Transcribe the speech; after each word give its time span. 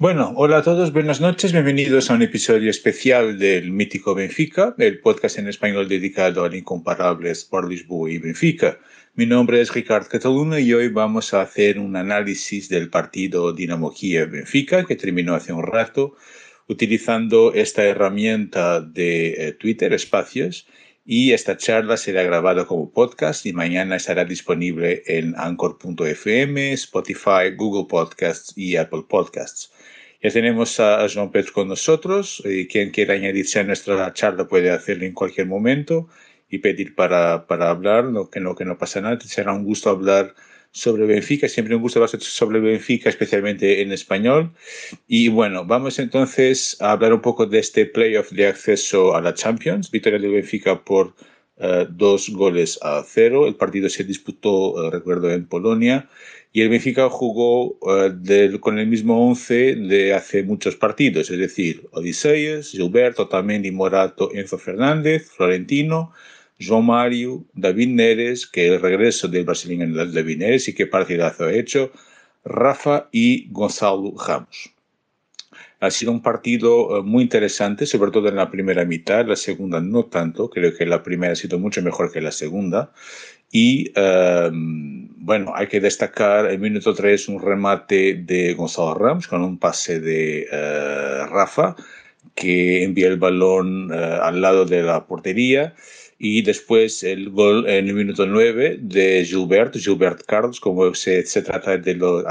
Bueno, 0.00 0.32
hola 0.36 0.58
a 0.58 0.62
todos, 0.62 0.92
buenas 0.92 1.20
noches, 1.20 1.52
bienvenidos 1.52 2.10
a 2.10 2.14
un 2.14 2.22
episodio 2.22 2.70
especial 2.70 3.38
del 3.38 3.72
mítico 3.72 4.14
Benfica, 4.14 4.74
el 4.78 5.00
podcast 5.00 5.38
en 5.38 5.48
español 5.48 5.88
dedicado 5.88 6.44
al 6.44 6.54
incomparable 6.54 7.30
Sport 7.30 7.68
Lisboa 7.68 8.10
y 8.10 8.18
Benfica. 8.18 8.78
Mi 9.14 9.26
nombre 9.26 9.60
es 9.60 9.74
Ricardo 9.74 10.08
Cataluna 10.08 10.60
y 10.60 10.72
hoy 10.72 10.88
vamos 10.88 11.34
a 11.34 11.40
hacer 11.40 11.80
un 11.80 11.96
análisis 11.96 12.68
del 12.68 12.90
partido 12.90 13.52
Dinamo 13.52 13.92
Kiev-Benfica 13.92 14.84
que 14.84 14.94
terminó 14.94 15.34
hace 15.34 15.52
un 15.52 15.66
rato 15.66 16.14
utilizando 16.68 17.52
esta 17.54 17.82
herramienta 17.82 18.80
de 18.80 19.48
eh, 19.48 19.52
Twitter, 19.54 19.92
Espacios, 19.94 20.68
y 21.10 21.32
esta 21.32 21.56
charla 21.56 21.96
será 21.96 22.22
grabada 22.22 22.66
como 22.66 22.92
podcast 22.92 23.46
y 23.46 23.54
mañana 23.54 23.96
estará 23.96 24.26
disponible 24.26 25.02
en 25.06 25.34
anchor.fm, 25.38 26.74
Spotify, 26.74 27.54
Google 27.56 27.86
Podcasts 27.88 28.52
y 28.54 28.76
Apple 28.76 29.04
Podcasts. 29.08 29.72
Ya 30.22 30.30
tenemos 30.30 30.78
a, 30.80 31.06
Jean 31.06 31.30
Pedro 31.30 31.54
con 31.54 31.68
nosotros 31.68 32.42
y 32.44 32.66
quien 32.66 32.90
quiera 32.90 33.14
añadirse 33.14 33.58
a 33.58 33.64
nuestra 33.64 34.12
charla 34.12 34.48
puede 34.48 34.70
hacerlo 34.70 35.06
en 35.06 35.14
cualquier 35.14 35.46
momento 35.46 36.08
y 36.50 36.58
pedir 36.58 36.94
para, 36.94 37.46
para 37.46 37.70
hablar, 37.70 38.04
lo 38.04 38.28
que, 38.28 38.40
no, 38.40 38.54
que 38.54 38.66
no 38.66 38.76
pasa 38.76 39.00
nada. 39.00 39.18
Será 39.20 39.54
un 39.54 39.64
gusto 39.64 39.88
hablar 39.88 40.34
sobre 40.70 41.06
Benfica, 41.06 41.48
siempre 41.48 41.74
un 41.74 41.82
gusto 41.82 41.98
hablar 41.98 42.20
sobre 42.20 42.60
Benfica, 42.60 43.08
especialmente 43.08 43.82
en 43.82 43.92
español. 43.92 44.52
Y 45.06 45.28
bueno, 45.28 45.64
vamos 45.64 45.98
entonces 45.98 46.76
a 46.80 46.92
hablar 46.92 47.12
un 47.12 47.20
poco 47.20 47.46
de 47.46 47.58
este 47.58 47.86
playoff 47.86 48.30
de 48.30 48.46
acceso 48.46 49.14
a 49.16 49.20
la 49.20 49.34
Champions, 49.34 49.90
victoria 49.90 50.18
de 50.18 50.28
Benfica 50.28 50.84
por 50.84 51.14
uh, 51.56 51.84
dos 51.90 52.28
goles 52.30 52.78
a 52.82 53.02
cero. 53.06 53.46
El 53.46 53.56
partido 53.56 53.88
se 53.88 54.04
disputó, 54.04 54.72
uh, 54.72 54.90
recuerdo, 54.90 55.30
en 55.30 55.46
Polonia 55.46 56.08
y 56.52 56.62
el 56.62 56.70
Benfica 56.70 57.08
jugó 57.10 57.78
uh, 57.80 58.58
con 58.60 58.78
el 58.78 58.86
mismo 58.86 59.28
11 59.28 59.76
de 59.76 60.14
hace 60.14 60.42
muchos 60.42 60.76
partidos, 60.76 61.30
es 61.30 61.38
decir, 61.38 61.88
Odiseias, 61.92 62.70
Gilberto, 62.70 63.24
Otamendi, 63.24 63.70
Morato, 63.70 64.30
Enzo 64.34 64.58
Fernández, 64.58 65.30
Florentino, 65.30 66.12
João 66.58 66.82
Mario, 66.82 67.46
David 67.54 67.88
Neres, 67.88 68.46
que 68.46 68.68
el 68.68 68.80
regreso 68.80 69.28
del 69.28 69.44
brasileño 69.44 69.86
David 70.06 70.38
Neres 70.38 70.68
y 70.68 70.74
qué 70.74 70.86
partidazo 70.86 71.44
ha 71.44 71.52
hecho, 71.52 71.92
Rafa 72.44 73.08
y 73.12 73.48
Gonzalo 73.50 74.14
Ramos. 74.16 74.74
Ha 75.80 75.90
sido 75.92 76.10
un 76.10 76.22
partido 76.22 76.88
uh, 76.88 77.04
muy 77.04 77.22
interesante, 77.22 77.86
sobre 77.86 78.10
todo 78.10 78.28
en 78.28 78.36
la 78.36 78.50
primera 78.50 78.84
mitad, 78.84 79.26
la 79.26 79.36
segunda 79.36 79.80
no 79.80 80.06
tanto, 80.06 80.50
creo 80.50 80.74
que 80.76 80.84
la 80.86 81.04
primera 81.04 81.34
ha 81.34 81.36
sido 81.36 81.58
mucho 81.60 81.80
mejor 81.82 82.10
que 82.10 82.20
la 82.20 82.32
segunda. 82.32 82.92
Y 83.52 83.92
um, 83.98 85.08
bueno, 85.24 85.52
hay 85.54 85.68
que 85.68 85.80
destacar 85.80 86.46
el 86.50 86.58
minuto 86.58 86.92
3 86.92 87.28
un 87.28 87.40
remate 87.40 88.14
de 88.14 88.54
Gonzalo 88.54 88.94
Ramos 88.94 89.28
con 89.28 89.42
un 89.42 89.58
pase 89.58 90.00
de 90.00 90.46
uh, 90.50 91.32
Rafa 91.32 91.76
que 92.34 92.82
envía 92.82 93.08
el 93.08 93.16
balón 93.16 93.90
uh, 93.90 94.22
al 94.22 94.40
lado 94.40 94.66
de 94.66 94.82
la 94.82 95.06
portería 95.06 95.74
y 96.18 96.42
después 96.42 97.04
el 97.04 97.30
gol 97.30 97.68
en 97.68 97.88
el 97.88 97.94
minuto 97.94 98.26
9 98.26 98.78
de 98.80 99.24
Gilbert, 99.24 99.76
Gilbert 99.76 100.22
Carlos, 100.26 100.58
como 100.58 100.92
se, 100.94 101.24
se 101.24 101.42
trata 101.42 101.78
de 101.78 101.94
lo, 101.94 102.24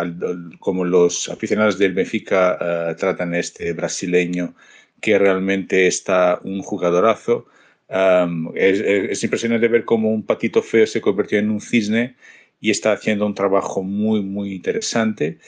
como 0.59 0.83
los 0.83 1.29
aficionados 1.29 1.77
del 1.77 1.93
Benfica 1.93 2.57
uh, 2.59 2.95
tratan 2.95 3.33
a 3.33 3.39
este 3.39 3.71
brasileño 3.71 4.53
que 5.01 5.17
realmente 5.17 5.87
está 5.87 6.39
un 6.43 6.61
jugadorazo. 6.61 7.47
Um, 7.89 8.51
es, 8.55 8.81
es, 8.81 9.23
impresionante 9.23 9.69
ver 9.69 9.85
cómo 9.85 10.09
un 10.09 10.25
patito 10.25 10.61
feo 10.61 10.85
se 10.85 10.99
convirtió 10.99 11.39
en 11.39 11.49
un 11.49 11.61
cisne 11.61 12.17
y 12.59 12.71
está 12.71 12.91
haciendo 12.93 13.25
un 13.25 13.35
trabajo 13.35 13.83
muy, 13.83 14.21
muy 14.21 14.53
interesante. 14.53 15.39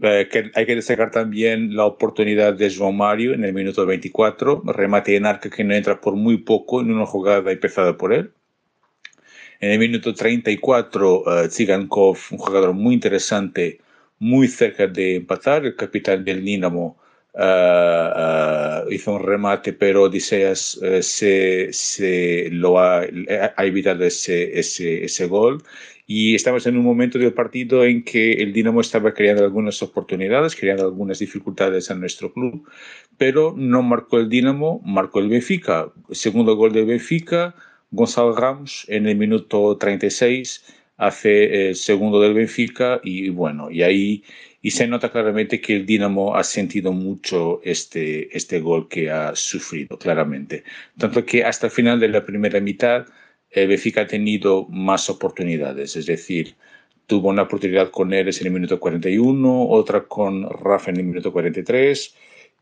Eh, 0.00 0.28
que 0.30 0.50
hay 0.54 0.66
que 0.66 0.74
destacar 0.76 1.10
también 1.10 1.76
la 1.76 1.86
oportunidad 1.86 2.54
de 2.54 2.68
João 2.68 2.92
Mario 2.92 3.34
en 3.34 3.44
el 3.44 3.52
minuto 3.54 3.86
24, 3.86 4.62
remate 4.66 5.16
en 5.16 5.26
arca 5.26 5.50
que 5.50 5.64
no 5.64 5.74
entra 5.74 6.00
por 6.00 6.16
muy 6.16 6.38
poco 6.38 6.80
en 6.80 6.92
una 6.92 7.06
jugada 7.06 7.50
empezada 7.52 7.96
por 7.96 8.12
él. 8.12 8.32
En 9.60 9.70
el 9.70 9.78
minuto 9.78 10.12
34, 10.12 11.20
uh, 11.20 11.48
Tsigankov, 11.48 12.18
un 12.32 12.38
jugador 12.38 12.72
muy 12.72 12.94
interesante, 12.94 13.80
muy 14.18 14.48
cerca 14.48 14.88
de 14.88 15.16
empatar, 15.16 15.64
el 15.64 15.76
capitán 15.76 16.24
del 16.24 16.44
Dinamo, 16.44 16.98
Uh, 17.34 18.84
uh, 18.84 18.90
hizo 18.92 19.14
un 19.14 19.22
remate, 19.22 19.72
pero 19.72 20.02
Odiseas 20.02 20.78
se, 21.00 21.72
se, 21.72 22.50
lo 22.52 22.78
ha, 22.78 23.00
ha 23.56 23.64
evitado 23.64 24.04
ese, 24.04 24.58
ese, 24.58 25.02
ese, 25.04 25.26
gol. 25.28 25.62
Y 26.06 26.34
estamos 26.34 26.66
en 26.66 26.76
un 26.76 26.84
momento 26.84 27.18
del 27.18 27.32
partido 27.32 27.84
en 27.84 28.02
que 28.02 28.34
el 28.34 28.52
Dinamo 28.52 28.80
estaba 28.80 29.14
creando 29.14 29.44
algunas 29.44 29.82
oportunidades, 29.82 30.56
creando 30.56 30.84
algunas 30.84 31.20
dificultades 31.20 31.90
a 31.90 31.94
nuestro 31.94 32.32
club, 32.32 32.68
pero 33.16 33.54
no 33.56 33.82
marcó 33.82 34.18
el 34.18 34.28
Dinamo, 34.28 34.80
marcó 34.84 35.20
el 35.20 35.28
Benfica. 35.28 35.92
segundo 36.10 36.56
gol 36.56 36.72
del 36.72 36.86
Benfica, 36.86 37.54
Gonzalo 37.90 38.34
Ramos 38.34 38.84
en 38.88 39.06
el 39.06 39.16
minuto 39.16 39.76
36 39.76 40.64
hace 40.96 41.68
el 41.68 41.76
segundo 41.76 42.20
del 42.20 42.34
Benfica 42.34 43.00
y 43.02 43.28
bueno, 43.28 43.70
y 43.70 43.82
ahí 43.82 44.24
y 44.62 44.70
se 44.70 44.86
nota 44.86 45.10
claramente 45.10 45.60
que 45.60 45.74
el 45.74 45.86
Dinamo 45.86 46.36
ha 46.36 46.44
sentido 46.44 46.92
mucho 46.92 47.60
este, 47.64 48.34
este 48.36 48.60
gol 48.60 48.88
que 48.88 49.10
ha 49.10 49.34
sufrido, 49.34 49.98
claramente. 49.98 50.62
Tanto 50.96 51.26
que 51.26 51.44
hasta 51.44 51.66
el 51.66 51.72
final 51.72 51.98
de 51.98 52.08
la 52.08 52.24
primera 52.24 52.60
mitad, 52.60 53.06
el 53.52 53.68
Benfica 53.68 54.02
ha 54.02 54.06
tenido 54.06 54.66
más 54.68 55.08
oportunidades, 55.10 55.96
es 55.96 56.06
decir, 56.06 56.54
tuvo 57.06 57.28
una 57.28 57.42
oportunidad 57.42 57.90
con 57.90 58.12
Eres 58.12 58.40
en 58.40 58.46
el 58.46 58.52
minuto 58.54 58.80
41, 58.80 59.68
otra 59.68 60.04
con 60.04 60.48
Rafa 60.48 60.90
en 60.90 60.96
el 60.96 61.04
minuto 61.04 61.32
43. 61.32 62.14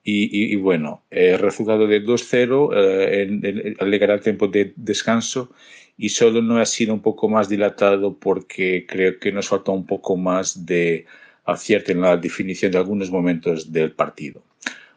Y, 0.03 0.57
bueno, 0.57 1.05
el 1.11 1.39
resultado 1.39 1.87
de 1.87 2.03
2-0 2.03 2.71
eh, 2.75 3.77
al 3.79 3.91
llegar 3.91 4.11
al 4.11 4.23
tiempo 4.23 4.49
de 4.49 4.73
descanso 4.75 5.53
y 5.99 6.09
solo 6.09 6.41
no 6.41 6.59
ha 6.59 6.65
sido 6.65 6.95
un 6.95 7.01
poco 7.01 7.29
más 7.29 7.51
dilatado 7.51 8.17
porque 8.19 8.87
creo 8.89 9.19
que 9.19 9.31
nos 9.31 9.49
falta 9.49 9.73
un 9.73 9.87
poco 9.87 10.17
más 10.17 10.65
de 10.65 11.05
acierto 11.45 11.93
en 11.93 12.01
la 12.01 12.17
definición 12.17 12.73
de 12.73 12.79
algunos 12.79 13.11
momentos 13.11 13.71
del 13.71 13.93
partido. 13.93 14.43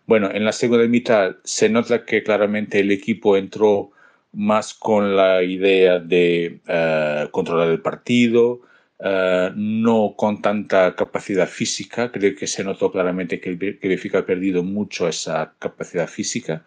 Bueno, 0.07 0.31
en 0.33 0.45
la 0.45 0.53
segunda 0.53 0.87
mitad 0.87 1.35
se 1.43 1.67
nota 1.67 2.05
que 2.05 2.23
claramente 2.23 2.79
el 2.79 2.89
equipo 2.89 3.35
entró 3.35 3.91
más 4.33 4.73
con 4.73 5.15
la 5.15 5.43
idea 5.43 5.99
de 5.99 6.59
uh, 6.67 7.29
controlar 7.31 7.69
el 7.69 7.81
partido, 7.81 8.61
uh, 8.99 9.51
no 9.55 10.15
con 10.17 10.41
tanta 10.41 10.95
capacidad 10.95 11.47
física. 11.47 12.11
Creo 12.11 12.35
que 12.35 12.47
se 12.47 12.63
notó 12.63 12.91
claramente 12.91 13.39
que 13.39 13.49
el 13.49 13.57
Benfica 13.57 14.19
ha 14.19 14.25
perdido 14.25 14.63
mucho 14.63 15.07
esa 15.07 15.53
capacidad 15.59 16.07
física, 16.07 16.65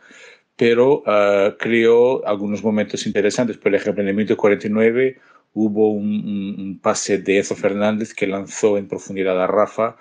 pero 0.56 1.02
uh, 1.06 1.56
creó 1.58 2.26
algunos 2.26 2.62
momentos 2.62 3.06
interesantes. 3.06 3.58
Por 3.58 3.74
ejemplo, 3.74 4.02
en 4.02 4.08
el 4.08 4.14
minuto 4.14 4.36
49 4.36 5.18
hubo 5.54 5.90
un, 5.90 6.78
pase 6.82 7.18
de 7.18 7.38
Enzo 7.38 7.56
Fernández 7.56 8.14
que 8.14 8.26
lanzó 8.26 8.78
en 8.78 8.88
profundidad 8.88 9.42
a 9.42 9.46
Rafa 9.46 9.96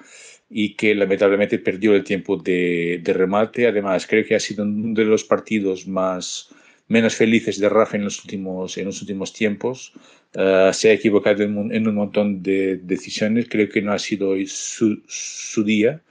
y 0.50 0.76
que 0.76 0.94
lamentablemente 0.94 1.58
perdió 1.60 1.96
el 1.96 2.04
tiempo 2.04 2.38
de, 2.38 3.02
remate. 3.06 3.66
Además, 3.68 4.06
creo 4.06 4.26
que 4.26 4.36
ha 4.36 4.40
sido 4.40 4.64
uno 4.64 4.94
de 4.94 5.06
los 5.06 5.24
partidos 5.24 5.88
más 5.88 6.54
menos 6.88 7.16
felices 7.16 7.60
de 7.60 7.70
Rafa 7.70 7.98
en 7.98 8.04
los 8.04 8.24
últimos, 8.24 8.78
en 8.78 8.86
los 8.86 9.02
últimos 9.02 9.34
tiempos. 9.34 9.94
Uh, 10.36 10.74
se 10.74 10.90
ha 10.90 10.94
equivocado 10.94 11.44
en 11.44 11.58
un, 11.58 11.74
en 11.74 11.88
un, 11.88 11.96
montón 11.96 12.44
de 12.44 12.78
decisiones. 12.78 13.48
Creo 13.50 13.70
que 13.70 13.82
no 13.82 13.94
ha 13.94 14.00
sido 14.00 14.30
hoy 14.30 14.46
su, 14.48 15.02
su 15.08 15.64
día. 15.64 16.02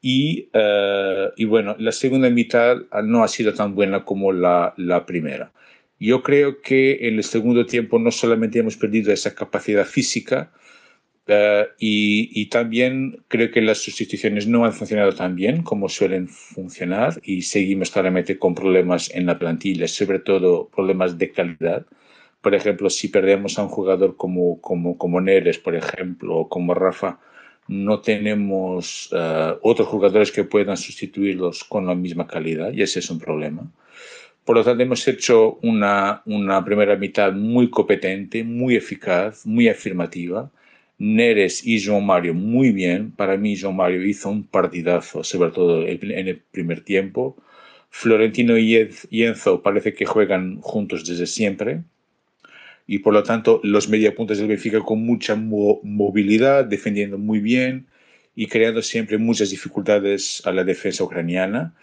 Y, 0.00 0.48
uh, 0.54 1.32
y, 1.36 1.44
bueno, 1.44 1.76
la 1.78 1.92
segunda 1.92 2.30
mitad 2.30 2.76
no 3.04 3.22
ha 3.22 3.28
sido 3.28 3.54
tan 3.54 3.74
buena 3.74 4.04
como 4.04 4.32
la, 4.32 4.74
la 4.76 5.06
primera. 5.06 5.52
Yo 6.00 6.22
creo 6.22 6.60
que 6.62 7.08
en 7.08 7.16
el 7.16 7.24
segundo 7.24 7.66
tiempo 7.66 7.98
no 7.98 8.10
solamente 8.10 8.60
hemos 8.60 8.76
perdido 8.76 9.12
esa 9.12 9.34
capacidad 9.34 9.84
física, 9.84 10.52
uh, 11.28 11.68
y, 11.78 12.30
y, 12.32 12.46
también 12.46 13.22
creo 13.28 13.50
que 13.50 13.60
las 13.60 13.78
sustituciones 13.78 14.46
no 14.46 14.64
han 14.64 14.72
funcionado 14.72 15.14
tan 15.14 15.36
bien 15.36 15.62
como 15.62 15.88
suelen 15.88 16.28
funcionar 16.28 17.14
y 17.22 17.42
seguimos 17.42 17.90
claramente 17.90 18.38
con 18.38 18.54
problemas 18.54 19.10
en 19.14 19.26
la 19.26 19.38
plantilla, 19.38 19.88
sobre 19.88 20.18
todo 20.18 20.68
problemas 20.68 21.18
de 21.18 21.30
calidad. 21.32 21.86
Por 22.40 22.54
ejemplo, 22.54 22.90
si 22.90 23.08
perdemos 23.08 23.58
a 23.58 23.62
un 23.64 23.68
jugador 23.68 24.16
como, 24.16 24.60
como, 24.60 24.96
como 24.96 25.20
Neres, 25.20 25.58
por 25.58 25.74
ejemplo, 25.74 26.36
o 26.36 26.48
como 26.48 26.74
Rafa, 26.74 27.18
no 27.68 28.00
tenemos 28.00 29.10
uh, 29.12 29.58
otros 29.62 29.88
jugadores 29.88 30.32
que 30.32 30.44
puedan 30.44 30.76
sustituirlos 30.76 31.64
con 31.64 31.86
la 31.86 31.94
misma 31.94 32.26
calidad 32.26 32.72
y 32.72 32.82
ese 32.82 33.00
es 33.00 33.10
un 33.10 33.18
problema. 33.18 33.70
Por 34.44 34.56
lo 34.56 34.64
tanto, 34.64 34.82
hemos 34.82 35.06
hecho 35.06 35.58
una, 35.62 36.22
una 36.24 36.64
primera 36.64 36.96
mitad 36.96 37.34
muy 37.34 37.68
competente, 37.68 38.42
muy 38.42 38.76
eficaz, 38.76 39.44
muy 39.44 39.68
afirmativa. 39.68 40.50
Neres 40.98 41.64
y 41.64 41.78
João 41.78 42.00
Mario 42.00 42.34
muy 42.34 42.72
bien. 42.72 43.12
Para 43.12 43.36
mí, 43.36 43.56
João 43.56 43.72
Mario 43.72 44.04
hizo 44.06 44.30
un 44.30 44.44
partidazo, 44.46 45.24
sobre 45.24 45.50
todo 45.50 45.86
en 45.86 46.28
el 46.28 46.38
primer 46.38 46.82
tiempo. 46.82 47.36
Florentino 47.90 48.58
y 48.58 48.76
Enzo 49.22 49.62
parece 49.62 49.94
que 49.94 50.06
juegan 50.06 50.60
juntos 50.60 51.04
desde 51.06 51.26
siempre. 51.26 51.82
y 52.88 52.98
por 53.00 53.12
lo 53.12 53.22
tanto 53.22 53.60
los 53.62 53.88
mediapuntas 53.88 54.38
del 54.38 54.48
Benfica 54.48 54.80
con 54.80 55.04
mucha 55.04 55.36
movilidad, 55.36 56.64
defendiendo 56.64 57.18
muy 57.18 57.38
bien 57.38 57.86
y 58.34 58.46
creando 58.46 58.82
siempre 58.82 59.18
muchas 59.18 59.50
dificultades 59.50 60.42
a 60.46 60.52
la 60.52 60.64
defensa 60.64 61.04
ucraniana. 61.04 61.74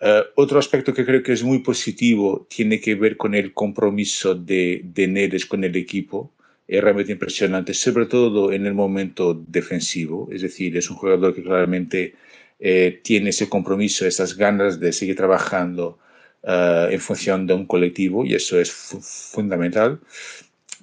Uh, 0.00 0.24
otro 0.34 0.58
aspecto 0.58 0.92
que 0.92 1.04
creo 1.04 1.22
que 1.22 1.32
es 1.32 1.44
muy 1.44 1.60
positivo 1.60 2.46
tiene 2.50 2.80
que 2.80 2.96
ver 2.96 3.16
con 3.16 3.34
el 3.34 3.54
compromiso 3.54 4.34
de, 4.34 4.82
de 4.84 5.06
Neres 5.06 5.46
con 5.46 5.62
el 5.62 5.76
equipo. 5.76 6.32
Es 6.68 6.82
realmente 6.82 7.12
impresionante, 7.12 7.72
sobre 7.74 8.06
todo 8.06 8.52
en 8.52 8.66
el 8.66 8.74
momento 8.74 9.34
defensivo. 9.48 10.28
Es 10.30 10.42
decir, 10.42 10.76
es 10.76 10.90
un 10.90 10.96
jugador 10.96 11.34
que 11.34 11.42
claramente 11.42 12.14
eh, 12.60 13.00
tiene 13.02 13.30
ese 13.30 13.48
compromiso, 13.48 14.06
esas 14.06 14.36
ganas 14.36 14.78
de 14.78 14.92
seguir 14.92 15.16
trabajando 15.16 15.98
uh, 16.42 16.90
en 16.90 17.00
función 17.00 17.46
de 17.46 17.54
un 17.54 17.66
colectivo 17.66 18.24
y 18.24 18.34
eso 18.34 18.60
es 18.60 18.70
fu 18.70 19.00
fundamental. 19.00 20.00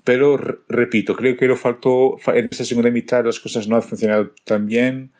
Pero 0.04 0.38
repito, 0.70 1.16
creo 1.16 1.38
que 1.38 1.48
lo 1.48 1.58
faltó 1.58 2.18
en 2.28 2.48
esta 2.52 2.66
segunda 2.66 2.92
mitad, 2.92 3.26
las 3.26 3.40
cosas 3.40 3.68
no 3.68 3.76
han 3.76 3.84
funcionado 3.84 4.32
tan 4.44 4.68
bien, 4.68 5.12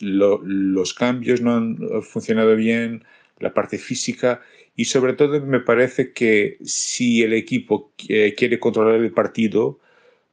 lo, 0.00 0.40
los 0.44 0.94
cambios 0.94 1.40
no 1.40 1.54
han 1.56 2.02
funcionado 2.02 2.56
bien 2.56 3.04
la 3.38 3.52
parte 3.54 3.78
física 3.78 4.42
y 4.76 4.84
sobre 4.86 5.14
todo 5.14 5.40
me 5.44 5.60
parece 5.60 6.12
que 6.12 6.58
si 6.64 7.22
el 7.22 7.32
equipo 7.32 7.92
quiere 7.96 8.58
controlar 8.58 8.96
el 8.96 9.12
partido, 9.12 9.78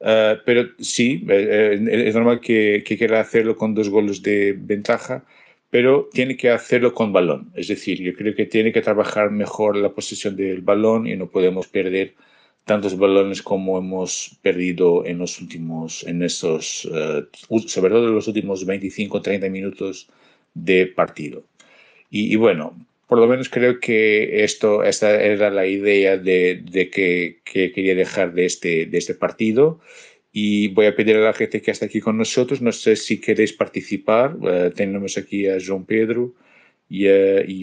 uh, 0.01 0.37
pero 0.45 0.69
sí, 0.79 1.25
eh, 1.29 1.79
es 2.07 2.15
normal 2.15 2.39
que, 2.39 2.83
que, 2.85 2.97
quiera 2.97 3.19
hacerlo 3.19 3.55
con 3.55 3.73
dos 3.73 3.89
goles 3.89 4.21
de 4.21 4.53
ventaja, 4.57 5.25
pero 5.69 6.09
tiene 6.13 6.37
que 6.37 6.49
hacerlo 6.49 6.93
con 6.93 7.13
balón. 7.13 7.51
Es 7.55 7.67
decir, 7.67 8.01
yo 8.01 8.13
creo 8.13 8.35
que 8.35 8.45
tiene 8.45 8.71
que 8.71 8.81
trabajar 8.81 9.31
mejor 9.31 9.75
la 9.75 9.93
posesión 9.93 10.35
del 10.35 10.61
balón 10.61 11.07
y 11.07 11.15
no 11.15 11.29
podemos 11.29 11.67
perder 11.67 12.15
tantos 12.65 12.97
balones 12.97 13.41
como 13.41 13.77
hemos 13.77 14.37
perdido 14.41 15.05
en 15.05 15.19
los 15.19 15.39
últimos, 15.41 16.03
en 16.05 16.21
estos, 16.23 16.85
uh, 16.85 17.59
sobre 17.67 17.91
todo 17.91 18.07
en 18.09 18.15
los 18.15 18.27
últimos 18.27 18.65
25 18.65 19.21
30 19.21 19.49
minutos 19.49 20.09
de 20.53 20.87
partido. 20.87 21.43
Y, 22.09 22.33
y 22.33 22.35
bueno, 22.35 22.75
por 23.07 23.19
lo 23.19 23.27
menos 23.27 23.49
creo 23.49 23.79
que 23.79 24.43
esto, 24.43 24.83
esta 24.83 25.21
era 25.21 25.49
la 25.49 25.65
idea 25.65 26.17
de, 26.17 26.61
que, 26.93 27.39
que, 27.45 27.71
quería 27.71 27.95
dejar 27.95 28.33
de 28.33 28.45
este, 28.45 28.85
de 28.85 28.97
este 28.97 29.15
partido. 29.15 29.79
Y 30.33 30.67
voy 30.69 30.87
a 30.87 30.95
pedir 30.95 31.15
a 31.15 31.21
la 31.21 31.33
gente 31.33 31.61
que 31.61 31.71
está 31.71 31.85
aquí 31.85 32.01
con 32.01 32.17
nosotros, 32.17 32.61
no 32.61 32.71
sé 32.73 32.97
si 32.97 33.19
queréis 33.19 33.53
participar. 33.53 34.35
Uh, 34.35 34.71
tenemos 34.71 35.17
aquí 35.17 35.47
a 35.47 35.57
João 35.57 35.85
Pedro 35.85 36.35
y 36.89 37.07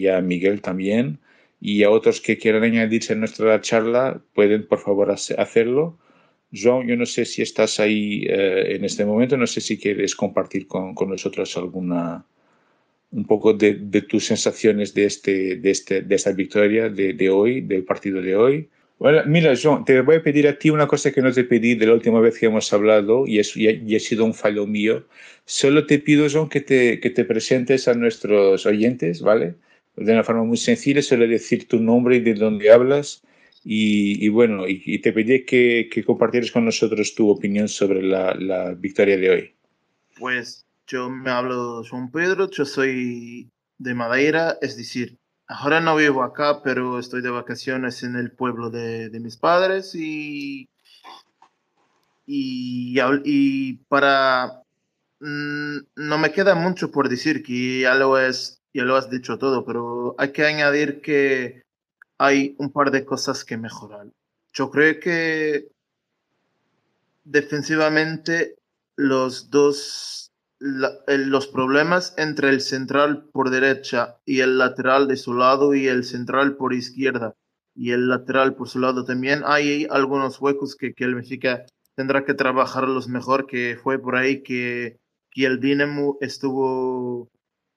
a, 0.07 0.21
Miguel 0.21 0.61
también. 0.61 1.19
Y 1.61 1.83
a 1.83 1.91
otros 1.91 2.21
que 2.21 2.37
quieran 2.37 2.63
añadirse 2.63 3.13
a 3.13 3.15
nuestra 3.15 3.61
charla, 3.61 4.21
pueden 4.33 4.67
por 4.67 4.79
favor 4.79 5.11
hacerlo. 5.11 5.97
João, 6.51 6.87
yo 6.87 6.95
no 6.97 7.05
sé 7.05 7.25
si 7.25 7.43
estás 7.43 7.79
ahí 7.79 8.25
uh, 8.27 8.75
en 8.75 8.83
este 8.83 9.05
momento, 9.05 9.37
no 9.37 9.45
sé 9.45 9.61
si 9.61 9.77
quieres 9.77 10.15
compartir 10.15 10.65
con, 10.67 10.95
con 10.95 11.09
nosotros 11.09 11.55
alguna, 11.55 12.25
un 13.11 13.25
poco 13.25 13.53
de, 13.53 13.75
de, 13.75 14.01
tus 14.01 14.25
sensaciones 14.25 14.93
de, 14.93 15.05
este, 15.05 15.55
de, 15.57 15.71
este, 15.71 16.01
de 16.01 16.15
esta 16.15 16.31
victoria 16.31 16.89
de, 16.89 17.13
de 17.13 17.29
hoy, 17.29 17.61
del 17.61 17.83
partido 17.83 18.21
de 18.21 18.35
hoy. 18.35 18.69
Bueno, 18.97 19.21
mira, 19.25 19.53
John, 19.61 19.83
te 19.83 19.99
voy 20.01 20.15
a 20.15 20.23
pedir 20.23 20.47
a 20.47 20.57
ti 20.57 20.69
una 20.69 20.87
cosa 20.87 21.11
que 21.11 21.21
no 21.21 21.31
te 21.31 21.43
pedí 21.43 21.75
de 21.75 21.85
la 21.85 21.93
última 21.93 22.21
vez 22.21 22.39
que 22.39 22.45
hemos 22.45 22.71
hablado 22.71 23.27
y, 23.27 23.39
es, 23.39 23.55
y, 23.57 23.67
y 23.69 23.95
ha 23.95 23.99
sido 23.99 24.23
un 24.25 24.33
fallo 24.33 24.65
mío. 24.65 25.05
Solo 25.45 25.85
te 25.85 25.99
pido, 25.99 26.27
John, 26.31 26.49
que 26.49 26.61
te, 26.61 26.99
que 26.99 27.09
te 27.09 27.25
presentes 27.25 27.87
a 27.87 27.93
nuestros 27.93 28.65
oyentes, 28.65 29.21
¿vale? 29.21 29.55
De 29.97 30.11
una 30.13 30.23
forma 30.23 30.43
muy 30.43 30.57
sencilla, 30.57 31.01
solo 31.01 31.27
decir 31.27 31.67
tu 31.67 31.79
nombre 31.79 32.17
y 32.17 32.19
de 32.21 32.33
dónde 32.35 32.71
hablas. 32.71 33.21
Y, 33.63 34.23
y 34.23 34.29
bueno, 34.29 34.67
y, 34.67 34.81
y, 34.85 34.99
te 34.99 35.11
pedí 35.11 35.43
que, 35.43 35.89
que 35.91 36.03
compartieras 36.03 36.51
con 36.51 36.65
nosotros 36.65 37.15
tu 37.15 37.29
opinión 37.29 37.67
sobre 37.67 38.01
la, 38.01 38.33
la 38.35 38.73
victoria 38.73 39.17
de 39.17 39.29
hoy. 39.29 39.53
Pues 40.19 40.64
yo 40.87 41.09
me 41.09 41.31
hablo 41.31 41.83
Juan 41.89 42.11
Pedro, 42.11 42.49
yo 42.49 42.65
soy 42.65 43.49
de 43.77 43.93
Madeira, 43.93 44.57
es 44.61 44.77
decir, 44.77 45.17
ahora 45.47 45.79
no 45.81 45.95
vivo 45.95 46.23
acá, 46.23 46.61
pero 46.63 46.99
estoy 46.99 47.21
de 47.21 47.29
vacaciones 47.29 48.03
en 48.03 48.15
el 48.15 48.31
pueblo 48.31 48.69
de, 48.69 49.09
de 49.09 49.19
mis 49.19 49.37
padres 49.37 49.95
y, 49.95 50.69
y, 52.25 52.99
y 53.23 53.73
para... 53.87 54.61
Mmm, 55.19 55.77
no 55.95 56.17
me 56.17 56.31
queda 56.31 56.55
mucho 56.55 56.91
por 56.91 57.09
decir, 57.09 57.41
que 57.41 57.81
ya 57.81 57.95
lo, 57.95 58.19
es, 58.19 58.61
ya 58.73 58.83
lo 58.83 58.95
has 58.95 59.09
dicho 59.09 59.37
todo, 59.37 59.65
pero 59.65 60.15
hay 60.17 60.31
que 60.31 60.45
añadir 60.45 61.01
que 61.01 61.63
hay 62.17 62.55
un 62.59 62.71
par 62.71 62.91
de 62.91 63.05
cosas 63.05 63.43
que 63.43 63.57
mejorar. 63.57 64.07
Yo 64.53 64.69
creo 64.69 64.99
que 64.99 65.69
defensivamente 67.23 68.55
los 68.97 69.49
dos 69.49 70.24
la, 70.59 70.91
los 71.07 71.47
problemas 71.47 72.13
entre 72.17 72.49
el 72.49 72.61
central 72.61 73.29
por 73.31 73.49
derecha 73.49 74.17
y 74.25 74.39
el 74.39 74.57
lateral 74.57 75.07
de 75.07 75.17
su 75.17 75.33
lado 75.33 75.75
y 75.75 75.87
el 75.87 76.03
central 76.03 76.55
por 76.55 76.73
izquierda 76.73 77.35
y 77.75 77.91
el 77.91 78.07
lateral 78.07 78.55
por 78.55 78.69
su 78.69 78.79
lado 78.79 79.03
también. 79.03 79.43
Hay 79.45 79.85
algunos 79.89 80.39
huecos 80.39 80.75
que, 80.75 80.93
que 80.93 81.03
el 81.03 81.15
Benfica 81.15 81.65
tendrá 81.95 82.23
que 82.25 82.33
trabajarlos 82.33 83.07
mejor, 83.07 83.47
que 83.47 83.77
fue 83.81 83.99
por 83.99 84.15
ahí 84.15 84.43
que, 84.43 84.97
que 85.31 85.45
el 85.45 85.59
Dinamo 85.59 86.17
estuvo 86.21 87.29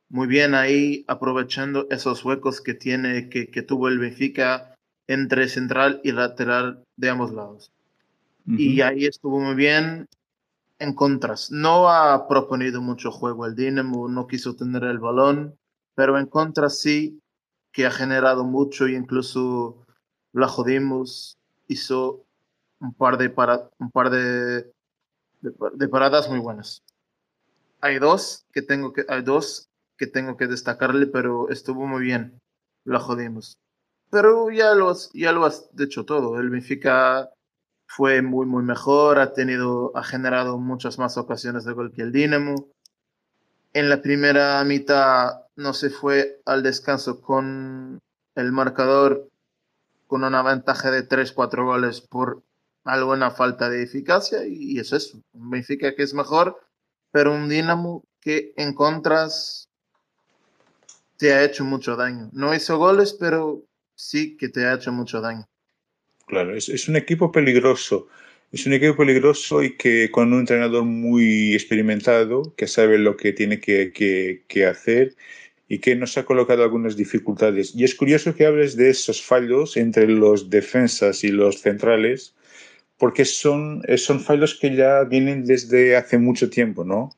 muy 0.08 0.26
bien 0.26 0.54
ahí 0.54 1.04
aprovechando 1.08 1.86
esos 1.90 2.24
huecos 2.24 2.60
que 2.60 2.74
tiene, 2.74 3.28
que, 3.28 3.48
que 3.48 3.62
tuvo 3.62 3.88
el 3.88 3.98
Benfica 3.98 4.74
entre 5.06 5.48
central 5.48 6.00
y 6.04 6.12
lateral 6.12 6.84
de 6.96 7.08
ambos 7.10 7.32
lados. 7.32 7.72
Uh 8.46 8.52
-huh. 8.52 8.60
Y 8.60 8.80
ahí 8.80 9.04
estuvo 9.04 9.40
muy 9.40 9.54
bien 9.54 10.06
en 10.78 10.94
contras. 10.94 11.50
No 11.50 11.90
ha 11.90 12.28
proponido 12.28 12.80
mucho 12.80 13.10
juego 13.10 13.46
el 13.46 13.54
Dinamo, 13.54 14.08
no 14.08 14.26
quiso 14.26 14.54
tener 14.56 14.84
el 14.84 14.98
balón, 14.98 15.58
pero 15.94 16.18
en 16.18 16.26
contras 16.26 16.78
sí 16.78 17.20
que 17.72 17.86
ha 17.86 17.90
generado 17.90 18.44
mucho 18.44 18.88
y 18.88 18.94
incluso 18.94 19.84
la 20.32 20.48
jodimos, 20.48 21.38
hizo 21.66 22.24
un 22.80 22.94
par 22.94 23.18
de, 23.18 23.30
para, 23.30 23.68
un 23.78 23.90
par 23.90 24.10
de, 24.10 24.62
de, 25.40 25.52
de, 25.74 25.88
paradas 25.88 26.28
muy 26.28 26.38
buenas. 26.38 26.82
Hay 27.80 27.98
dos 27.98 28.46
que 28.52 28.62
tengo 28.62 28.92
que, 28.92 29.04
hay 29.08 29.22
dos 29.22 29.68
que 29.96 30.06
tengo 30.06 30.36
que 30.36 30.46
destacarle, 30.46 31.06
pero 31.06 31.48
estuvo 31.50 31.86
muy 31.86 32.02
bien, 32.02 32.40
la 32.84 33.00
jodimos. 33.00 33.58
Pero 34.10 34.50
ya 34.50 34.74
lo, 34.74 34.92
ya 35.12 35.32
lo 35.32 35.44
has 35.44 35.68
dicho 35.74 36.04
todo, 36.04 36.38
el 36.38 36.50
Benfica 36.50 37.30
fue 37.88 38.22
muy, 38.22 38.46
muy 38.46 38.62
mejor, 38.62 39.18
ha 39.18 39.32
tenido, 39.32 39.90
ha 39.96 40.04
generado 40.04 40.58
muchas 40.58 40.98
más 40.98 41.16
ocasiones 41.16 41.64
de 41.64 41.72
gol 41.72 41.90
que 41.90 42.02
el 42.02 42.12
Dinamo. 42.12 42.68
En 43.72 43.88
la 43.88 44.02
primera 44.02 44.62
mitad 44.64 45.46
no 45.56 45.72
se 45.72 45.90
fue 45.90 46.40
al 46.44 46.62
descanso 46.62 47.20
con 47.20 47.98
el 48.34 48.52
marcador 48.52 49.28
con 50.06 50.22
una 50.22 50.42
ventaja 50.42 50.90
de 50.90 51.08
3-4 51.08 51.64
goles 51.64 52.00
por 52.02 52.42
alguna 52.84 53.30
falta 53.30 53.68
de 53.68 53.82
eficacia 53.82 54.46
y 54.46 54.78
es 54.78 54.92
eso. 54.92 55.20
Un 55.32 55.50
Benfica 55.50 55.94
que 55.94 56.02
es 56.02 56.14
mejor, 56.14 56.60
pero 57.10 57.34
un 57.34 57.48
Dinamo 57.48 58.04
que 58.20 58.52
en 58.56 58.74
contras 58.74 59.68
te 61.16 61.32
ha 61.32 61.42
hecho 61.42 61.64
mucho 61.64 61.96
daño. 61.96 62.28
No 62.32 62.54
hizo 62.54 62.76
goles, 62.76 63.14
pero 63.18 63.62
sí 63.94 64.36
que 64.36 64.50
te 64.50 64.66
ha 64.66 64.74
hecho 64.74 64.92
mucho 64.92 65.20
daño. 65.20 65.46
Claro, 66.28 66.54
es, 66.54 66.68
es, 66.68 66.88
un 66.88 66.96
equipo 66.96 67.32
peligroso. 67.32 68.08
Es 68.52 68.66
un 68.66 68.74
equipo 68.74 68.96
peligroso 68.96 69.62
y 69.62 69.76
que 69.76 70.10
con 70.10 70.32
un 70.32 70.40
entrenador 70.40 70.84
muy 70.84 71.54
experimentado, 71.54 72.54
que 72.54 72.66
sabe 72.66 72.98
lo 72.98 73.16
que 73.16 73.32
tiene 73.32 73.60
que, 73.60 73.92
que, 73.92 74.44
que, 74.46 74.66
hacer 74.66 75.16
y 75.68 75.78
que 75.78 75.96
nos 75.96 76.18
ha 76.18 76.26
colocado 76.26 76.62
algunas 76.62 76.96
dificultades. 76.96 77.74
Y 77.74 77.84
es 77.84 77.94
curioso 77.94 78.34
que 78.34 78.44
hables 78.44 78.76
de 78.76 78.90
esos 78.90 79.22
fallos 79.22 79.76
entre 79.78 80.06
los 80.06 80.50
defensas 80.50 81.24
y 81.24 81.28
los 81.28 81.62
centrales, 81.62 82.34
porque 82.98 83.24
son, 83.24 83.82
son 83.96 84.20
fallos 84.20 84.54
que 84.60 84.76
ya 84.76 85.04
vienen 85.04 85.44
desde 85.44 85.96
hace 85.96 86.18
mucho 86.18 86.50
tiempo, 86.50 86.84
¿no? 86.84 87.10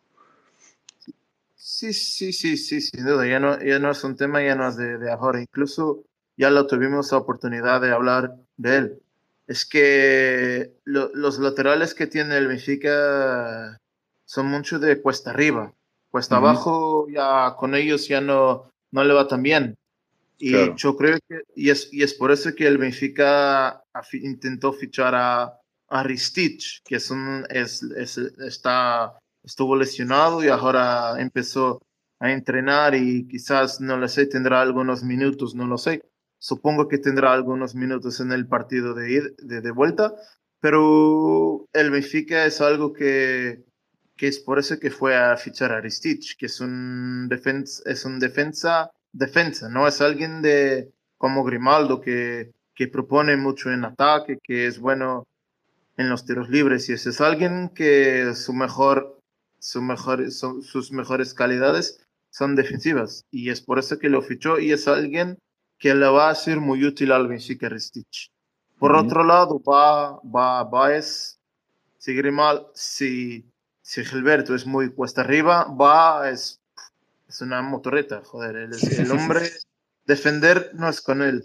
Sí, 1.56 1.92
sí, 1.92 2.32
sí, 2.32 2.56
sí, 2.56 2.80
sin 2.80 3.04
duda. 3.04 3.26
Ya 3.26 3.40
no, 3.40 3.60
ya 3.60 3.80
no 3.80 3.90
es 3.90 4.04
un 4.04 4.16
tema, 4.16 4.42
ya 4.42 4.54
no 4.54 4.68
es 4.68 4.76
de, 4.76 4.98
de 4.98 5.10
ahora. 5.10 5.40
Incluso 5.40 6.04
ya 6.40 6.50
lo 6.50 6.66
tuvimos 6.66 7.12
la 7.12 7.18
oportunidad 7.18 7.82
de 7.82 7.92
hablar 7.92 8.34
de 8.56 8.76
él. 8.76 9.02
Es 9.46 9.66
que 9.66 10.72
lo, 10.84 11.10
los 11.12 11.38
laterales 11.38 11.92
que 11.94 12.06
tiene 12.06 12.38
el 12.38 12.48
Benfica 12.48 13.76
son 14.24 14.46
mucho 14.46 14.78
de 14.78 15.02
cuesta 15.02 15.30
arriba. 15.30 15.74
Cuesta 16.10 16.36
uh 16.36 16.38
-huh. 16.38 16.42
abajo, 16.42 17.06
ya 17.10 17.54
con 17.58 17.74
ellos 17.74 18.08
ya 18.08 18.22
no, 18.22 18.72
no 18.90 19.04
le 19.04 19.12
va 19.12 19.28
tan 19.28 19.42
bien. 19.42 19.76
Y 20.38 20.52
claro. 20.52 20.76
yo 20.76 20.96
creo 20.96 21.18
que, 21.28 21.42
y 21.54 21.68
es, 21.68 21.92
y 21.92 22.02
es 22.02 22.14
por 22.14 22.30
eso 22.32 22.54
que 22.54 22.66
el 22.66 22.78
Benfica 22.78 23.84
intentó 24.14 24.72
fichar 24.72 25.14
a, 25.14 25.60
a 25.88 26.02
Ristich, 26.02 26.80
que 26.84 26.96
es 26.96 27.10
un, 27.10 27.44
es, 27.50 27.82
es, 27.82 28.16
está, 28.16 29.18
estuvo 29.44 29.76
lesionado 29.76 30.42
y 30.42 30.48
ahora 30.48 31.20
empezó 31.20 31.82
a 32.18 32.32
entrenar 32.32 32.94
y 32.94 33.28
quizás, 33.28 33.78
no 33.80 33.98
lo 33.98 34.08
sé, 34.08 34.24
tendrá 34.24 34.62
algunos 34.62 35.02
minutos, 35.02 35.54
no 35.54 35.66
lo 35.66 35.76
sé. 35.76 36.00
Supongo 36.40 36.88
que 36.88 36.98
tendrá 36.98 37.32
algunos 37.32 37.74
minutos 37.74 38.18
en 38.20 38.32
el 38.32 38.48
partido 38.48 38.94
de, 38.94 39.12
ir, 39.12 39.36
de, 39.36 39.60
de 39.60 39.70
vuelta, 39.70 40.14
pero 40.58 41.68
el 41.74 41.90
Benfica 41.90 42.46
es 42.46 42.62
algo 42.62 42.94
que, 42.94 43.62
que 44.16 44.28
es 44.28 44.38
por 44.38 44.58
eso 44.58 44.78
que 44.80 44.90
fue 44.90 45.14
a 45.16 45.36
fichar 45.36 45.70
a 45.70 45.80
Ristich, 45.80 46.36
que 46.38 46.46
es 46.46 46.60
un 46.60 47.28
defensa, 47.28 47.82
es 47.84 48.06
un 48.06 48.18
defensa, 48.18 48.90
defensa, 49.12 49.68
no 49.68 49.86
es 49.86 50.00
alguien 50.00 50.40
de 50.40 50.90
como 51.18 51.44
Grimaldo 51.44 52.00
que, 52.00 52.52
que 52.74 52.88
propone 52.88 53.36
mucho 53.36 53.70
en 53.70 53.84
ataque, 53.84 54.38
que 54.42 54.66
es 54.66 54.78
bueno 54.78 55.26
en 55.98 56.08
los 56.08 56.24
tiros 56.24 56.48
libres 56.48 56.88
y 56.88 56.94
ese 56.94 57.10
es 57.10 57.20
alguien 57.20 57.68
que 57.74 58.34
su 58.34 58.54
mejor, 58.54 59.18
su 59.58 59.82
mejor, 59.82 60.30
sus 60.30 60.90
mejores 60.90 61.34
calidades 61.34 62.02
son 62.30 62.56
defensivas 62.56 63.26
y 63.30 63.50
es 63.50 63.60
por 63.60 63.78
eso 63.78 63.98
que 63.98 64.08
lo 64.08 64.22
fichó 64.22 64.58
y 64.58 64.72
es 64.72 64.88
alguien 64.88 65.38
que 65.80 65.94
le 65.94 66.06
va 66.06 66.28
a 66.28 66.34
ser 66.34 66.60
muy 66.60 66.84
útil 66.84 67.10
al 67.10 67.26
Benfica 67.26 67.68
Ristich. 67.68 68.30
Por 68.78 68.94
otro 68.94 69.24
lado, 69.24 69.60
va, 69.62 70.20
va, 70.22 70.62
va 70.62 70.94
es, 70.94 71.40
si 71.98 72.14
Grimal, 72.14 72.66
si, 72.74 73.44
si 73.82 74.04
Gilberto 74.04 74.54
es 74.54 74.66
muy 74.66 74.90
cuesta 74.90 75.22
arriba, 75.22 75.64
va 75.64 76.30
es, 76.30 76.60
es 77.28 77.40
una 77.40 77.62
motoreta, 77.62 78.22
joder, 78.22 78.56
el, 78.56 78.70
el 78.98 79.10
hombre, 79.10 79.50
defender 80.06 80.70
no 80.74 80.88
es 80.88 81.00
con 81.00 81.22
él. 81.22 81.44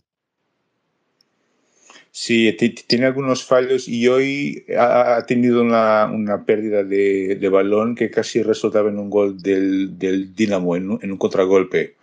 Sí, 2.11 2.53
tiene 2.87 3.07
algunos 3.07 3.43
fallos 3.43 3.89
y 3.89 4.07
hoy 4.07 4.65
ha 4.77 5.25
tenido 5.25 5.61
una, 5.61 6.05
una 6.05 6.45
pérdida 6.45 6.83
de, 6.83 7.35
de, 7.35 7.49
balón 7.49 7.93
que 7.93 8.09
casi 8.09 8.41
resultaba 8.41 8.89
en 8.89 8.99
un 8.99 9.09
gol 9.09 9.41
del, 9.41 9.97
del 9.99 10.33
Dinamo, 10.33 10.77
en 10.77 10.97
en 11.01 11.11
un 11.11 11.17
contragolpe. 11.17 11.97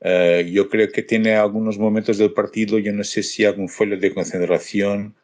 Uh, 0.00 0.42
yo 0.42 0.68
creo 0.68 0.92
que 0.92 1.02
tiene 1.02 1.36
algunos 1.36 1.78
momentos 1.78 2.18
del 2.18 2.32
partido, 2.32 2.78
yo 2.78 2.92
no 2.92 3.02
sé 3.02 3.22
si 3.22 3.44
algún 3.44 3.68
fallo 3.68 3.98
de 3.98 4.12
concentración 4.12 5.14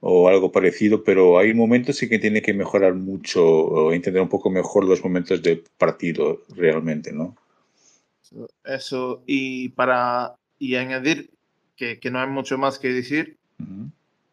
o 0.00 0.28
algo 0.28 0.50
parecido, 0.50 1.04
pero 1.04 1.38
hay 1.38 1.54
momentos 1.54 2.02
en 2.02 2.08
que 2.08 2.18
tiene 2.18 2.42
que 2.42 2.52
mejorar 2.52 2.94
mucho 2.94 3.44
o 3.44 3.92
entender 3.92 4.20
un 4.20 4.28
poco 4.28 4.50
mejor 4.50 4.84
los 4.84 5.02
momentos 5.02 5.42
del 5.42 5.62
partido 5.78 6.42
realmente, 6.54 7.12
¿no? 7.12 7.36
Eso, 8.64 9.22
y 9.26 9.70
para 9.70 10.34
y 10.58 10.74
añadir 10.74 11.30
que, 11.76 12.00
que 12.00 12.10
no 12.10 12.20
hay 12.20 12.28
mucho 12.28 12.58
más 12.58 12.78
que 12.78 12.88
decir, 12.88 13.36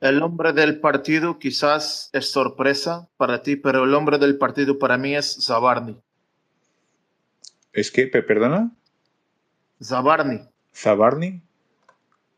el 0.02 0.22
hombre 0.22 0.54
del 0.54 0.80
partido 0.80 1.40
quizás 1.40 2.10
es 2.14 2.30
sorpresa 2.30 3.08
para 3.18 3.42
ti, 3.42 3.56
pero 3.56 3.84
el 3.84 3.94
hombre 3.94 4.18
del 4.18 4.38
partido 4.38 4.80
para 4.80 4.98
mí 4.98 5.16
es 5.16 5.46
Zabarni. 5.46 5.98
¿Es 7.72 7.90
que, 7.90 8.08
perdona? 8.08 8.72
Zabarni. 9.84 10.42
¿Zabarni? 10.74 11.42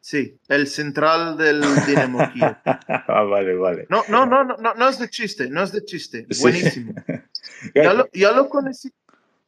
Sí, 0.02 0.38
el 0.50 0.68
central 0.68 1.38
del 1.38 1.62
Dinamo 1.88 2.20
Kiev. 2.34 2.56
ah, 2.66 3.24
vale, 3.24 3.56
vale. 3.56 3.88
No, 3.90 4.04
no, 4.08 4.26
no, 4.26 4.44
no, 4.44 4.74
no 4.74 4.90
es 4.90 5.00
de 5.00 5.10
chiste, 5.10 5.50
no 5.50 5.64
es 5.64 5.72
de 5.72 5.84
chiste. 5.84 6.28
Buenísimo. 6.42 6.94
ya, 7.76 7.94
lo, 7.94 8.08
ya 8.14 8.32
lo 8.32 8.48
conocí, 8.50 8.92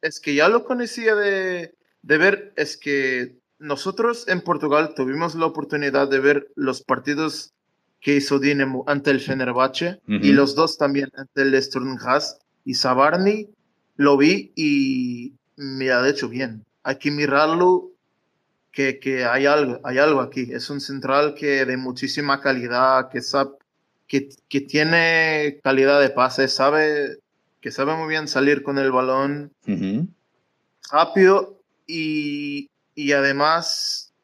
es 0.02 0.18
que 0.18 0.34
ya 0.34 0.48
lo 0.48 0.64
conocía 0.64 1.14
de, 1.14 1.74
de 2.02 2.18
ver, 2.18 2.52
es 2.56 2.76
que 2.76 3.36
nosotros 3.58 4.26
en 4.28 4.40
Portugal 4.40 4.94
tuvimos 4.96 5.34
la 5.34 5.46
oportunidad 5.46 6.08
de 6.08 6.20
ver 6.20 6.48
los 6.54 6.82
partidos 6.82 7.52
que 8.00 8.16
hizo 8.16 8.38
Dinamo 8.38 8.84
ante 8.86 9.10
el 9.10 9.20
Fenerbahce 9.20 10.00
uh 10.06 10.12
-huh. 10.12 10.24
y 10.24 10.32
los 10.32 10.54
dos 10.54 10.78
también 10.78 11.10
ante 11.16 11.42
el 11.42 11.60
Sturm 11.62 11.98
y 12.64 12.74
Sabarni 12.74 13.48
lo 13.96 14.16
vi 14.16 14.52
y 14.54 15.32
me 15.56 15.90
ha 15.90 16.08
hecho 16.08 16.28
bien. 16.28 16.64
Hay 16.88 16.96
que 16.96 17.10
mirarlo 17.10 17.90
que, 18.72 18.98
que 18.98 19.26
hay, 19.26 19.44
algo, 19.44 19.78
hay 19.84 19.98
algo 19.98 20.22
aquí. 20.22 20.48
Es 20.50 20.70
un 20.70 20.80
central 20.80 21.34
que 21.34 21.66
de 21.66 21.76
muchísima 21.76 22.40
calidad, 22.40 23.10
que, 23.10 23.20
sabe, 23.20 23.50
que, 24.06 24.30
que 24.48 24.62
tiene 24.62 25.60
calidad 25.62 26.00
de 26.00 26.08
pase, 26.08 26.48
sabe 26.48 27.18
que 27.60 27.70
sabe 27.70 27.94
muy 27.94 28.08
bien 28.08 28.26
salir 28.26 28.62
con 28.62 28.78
el 28.78 28.90
balón 28.90 29.52
uh 29.66 29.70
-huh. 29.70 30.08
rápido 30.90 31.60
y, 31.86 32.70
y 32.94 33.12
además 33.12 34.14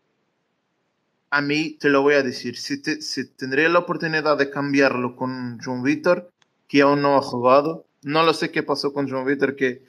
a 1.29 1.43
mí 1.43 1.77
te 1.79 1.91
lo 1.91 2.01
voy 2.01 2.15
a 2.15 2.23
decir, 2.23 2.57
si, 2.57 2.81
te, 2.81 3.03
si 3.03 3.29
tendría 3.29 3.69
la 3.69 3.81
oportunidad 3.81 4.39
de 4.39 4.49
cambiarlo 4.49 5.17
con 5.17 5.59
John 5.63 5.83
Víctor, 5.83 6.31
que 6.67 6.81
aún 6.81 7.03
no 7.03 7.19
ha 7.19 7.21
jugado, 7.21 7.85
no 8.05 8.23
lo 8.23 8.33
sé 8.33 8.51
qué 8.51 8.63
pasó 8.63 8.95
con 8.95 9.11
John 9.11 9.27
Víctor, 9.27 9.55
que, 9.55 9.83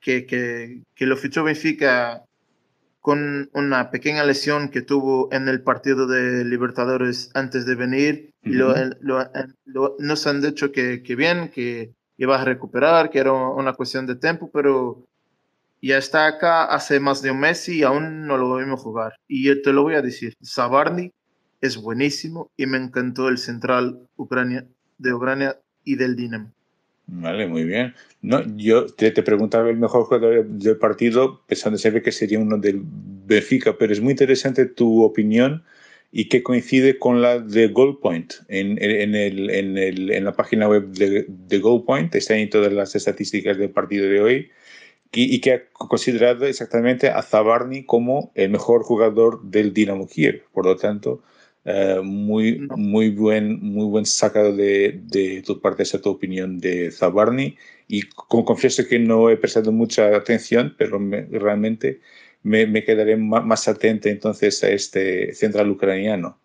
que, 0.00 0.26
que, 0.26 0.82
que, 0.94 1.06
lo 1.06 1.16
fichó 1.16 1.44
Benfica 1.44 2.24
con 3.00 3.48
una 3.54 3.90
pequeña 3.90 4.24
lesión 4.24 4.68
que 4.68 4.82
tuvo 4.82 5.28
en 5.32 5.48
el 5.48 5.62
partido 5.62 6.06
de 6.06 6.44
Libertadores 6.44 7.30
antes 7.34 7.64
de 7.66 7.74
venir, 7.74 8.30
uh 8.44 8.48
-huh. 8.48 8.50
y 8.50 8.54
lo, 8.54 8.74
lo, 9.00 9.30
lo, 9.64 9.96
nos 9.98 10.26
han 10.26 10.40
dicho 10.40 10.72
que, 10.72 11.02
que 11.02 11.16
bien, 11.16 11.48
que 11.48 11.94
iba 12.18 12.40
a 12.40 12.44
recuperar, 12.44 13.10
que 13.10 13.20
era 13.20 13.32
una 13.32 13.72
cuestión 13.72 14.06
de 14.06 14.16
tiempo, 14.16 14.50
pero 14.52 15.06
ya 15.80 15.98
está 15.98 16.26
acá 16.26 16.64
hace 16.64 17.00
más 17.00 17.22
de 17.22 17.30
un 17.30 17.40
mes 17.40 17.68
y 17.68 17.82
aún 17.82 18.26
no 18.26 18.36
lo 18.36 18.56
vimos 18.56 18.80
jugar. 18.80 19.14
Y 19.28 19.44
yo 19.44 19.62
te 19.62 19.72
lo 19.72 19.82
voy 19.82 19.94
a 19.94 20.02
decir, 20.02 20.34
Sabarni 20.42 21.12
es 21.60 21.76
buenísimo 21.76 22.50
y 22.56 22.66
me 22.66 22.78
encantó 22.78 23.28
el 23.28 23.38
central 23.38 24.08
Ucrania, 24.16 24.66
de 24.98 25.14
Ucrania 25.14 25.60
y 25.84 25.96
del 25.96 26.16
Dinamo. 26.16 26.52
Vale, 27.10 27.46
muy 27.46 27.64
bien. 27.64 27.94
No, 28.20 28.44
yo 28.56 28.86
te, 28.86 29.10
te, 29.10 29.22
preguntaba 29.22 29.70
el 29.70 29.78
mejor 29.78 30.04
jugador 30.04 30.44
del 30.46 30.76
partido, 30.76 31.42
pensando 31.46 31.78
siempre 31.78 32.02
que 32.02 32.12
sería 32.12 32.38
uno 32.38 32.58
del 32.58 32.82
Benfica, 32.84 33.76
pero 33.78 33.94
es 33.94 34.00
muy 34.02 34.10
interesante 34.10 34.66
tu 34.66 35.02
opinión 35.02 35.64
y 36.12 36.28
que 36.28 36.42
coincide 36.42 36.98
con 36.98 37.22
la 37.22 37.38
de 37.38 37.68
Goalpoint. 37.68 38.34
En, 38.48 38.72
en, 38.82 39.14
el, 39.14 39.48
en, 39.48 39.78
el, 39.78 40.10
en 40.10 40.24
la 40.24 40.32
página 40.32 40.68
web 40.68 40.88
de, 40.88 41.24
de 41.28 41.58
Goalpoint 41.58 42.14
están 42.14 42.36
ahí 42.36 42.46
todas 42.48 42.72
las 42.74 42.94
estadísticas 42.94 43.56
del 43.56 43.70
partido 43.70 44.06
de 44.06 44.20
hoy 44.20 44.50
y, 45.10 45.34
y, 45.34 45.40
que 45.40 45.52
ha 45.54 45.62
considerado 45.72 46.44
exactamente 46.44 47.08
a 47.08 47.22
Zabarni 47.22 47.84
como 47.84 48.32
el 48.34 48.50
mejor 48.50 48.82
jugador 48.82 49.42
del 49.44 49.72
Dinamo 49.72 50.06
Kiev. 50.06 50.42
Por 50.52 50.66
lo 50.66 50.76
tanto, 50.76 51.22
uh, 51.68 52.02
muy, 52.02 52.58
no. 52.58 52.76
muy, 52.76 53.10
buen, 53.10 53.60
muy 53.60 53.86
buen 53.86 54.06
sacado 54.06 54.56
de, 54.56 55.00
de 55.04 55.42
tu 55.42 55.60
parte 55.60 55.82
esa 55.82 56.00
tu 56.00 56.10
opinión 56.10 56.58
de 56.58 56.90
Zabarni. 56.90 57.56
Y 57.86 58.02
como 58.02 58.44
confieso 58.44 58.86
que 58.86 58.98
no 58.98 59.30
he 59.30 59.36
prestado 59.36 59.72
mucha 59.72 60.16
atención, 60.16 60.74
pero 60.78 60.98
me, 60.98 61.22
realmente 61.30 62.00
me, 62.42 62.66
me, 62.66 62.84
quedaré 62.84 63.16
más, 63.16 63.44
más 63.44 63.68
atento 63.68 64.08
entonces 64.08 64.62
a 64.64 64.70
este 64.70 65.34
central 65.34 65.70
ucraniano. 65.70 66.38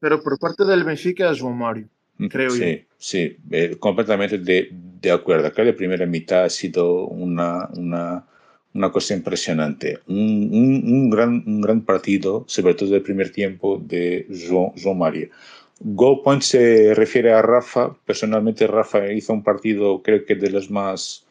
Pero 0.00 0.22
por 0.22 0.38
parte 0.38 0.64
del 0.64 0.84
Benfica 0.84 1.30
es 1.30 1.40
Juan 1.40 1.56
Mario 1.56 1.88
creo 2.30 2.50
sí, 2.50 2.60
yo. 2.60 2.94
Sí, 2.98 3.36
eh, 3.50 3.76
completamente 3.78 4.38
de, 4.38 4.68
de, 4.72 5.10
acuerdo. 5.10 5.46
Acá 5.46 5.62
la 5.62 5.74
primera 5.74 6.06
mitad 6.06 6.44
ha 6.44 6.50
sido 6.50 7.06
una, 7.06 7.68
una, 7.76 8.26
una 8.76 8.92
cosa 8.92 9.14
impresionante. 9.14 9.98
Un, 10.06 10.50
un, 10.52 10.82
un, 10.86 11.10
gran, 11.10 11.42
un 11.46 11.60
gran 11.60 11.80
partido, 11.82 12.44
sobre 12.46 12.74
todo 12.74 12.94
el 12.94 13.02
primer 13.02 13.30
tiempo 13.30 13.78
de 13.78 14.26
João, 14.30 14.72
João 14.76 14.94
Mario. 14.94 15.30
Go 15.80 16.22
Point 16.22 16.42
se 16.42 16.94
refiere 16.94 17.32
a 17.32 17.42
Rafa. 17.42 17.94
Personalmente, 18.04 18.66
Rafa 18.66 19.12
hizo 19.12 19.32
un 19.32 19.42
partido, 19.42 20.02
creo 20.02 20.24
que 20.24 20.34
de 20.34 20.50
los 20.50 20.70
más 20.70 21.26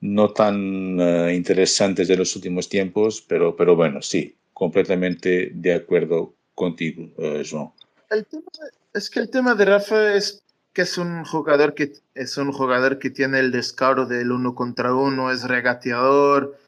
no 0.00 0.32
tan 0.32 1.00
uh, 1.00 1.30
interesantes 1.30 2.08
de 2.08 2.16
los 2.16 2.36
últimos 2.36 2.68
tiempos, 2.68 3.24
pero, 3.26 3.56
pero 3.56 3.74
bueno, 3.74 4.02
sí, 4.02 4.34
completamente 4.52 5.50
de 5.54 5.74
acuerdo 5.74 6.34
contigo, 6.54 7.10
uh, 7.16 7.42
João. 7.42 7.72
El 8.10 8.26
tema 8.26 8.50
es 8.92 9.10
que 9.10 9.20
el 9.20 9.30
tema 9.30 9.54
de 9.54 9.64
Rafa 9.64 10.14
es 10.14 10.44
que 10.74 10.82
es 10.82 10.98
un 10.98 11.24
jugador 11.24 11.74
que 11.74 11.92
es 12.14 12.36
un 12.36 12.52
jugador 12.52 12.98
que 12.98 13.10
tiene 13.10 13.38
el 13.38 13.50
descaro 13.50 14.06
del 14.06 14.32
uno 14.32 14.54
contra 14.54 14.94
uno, 14.94 15.30
es 15.30 15.44
regateador, 15.44 16.58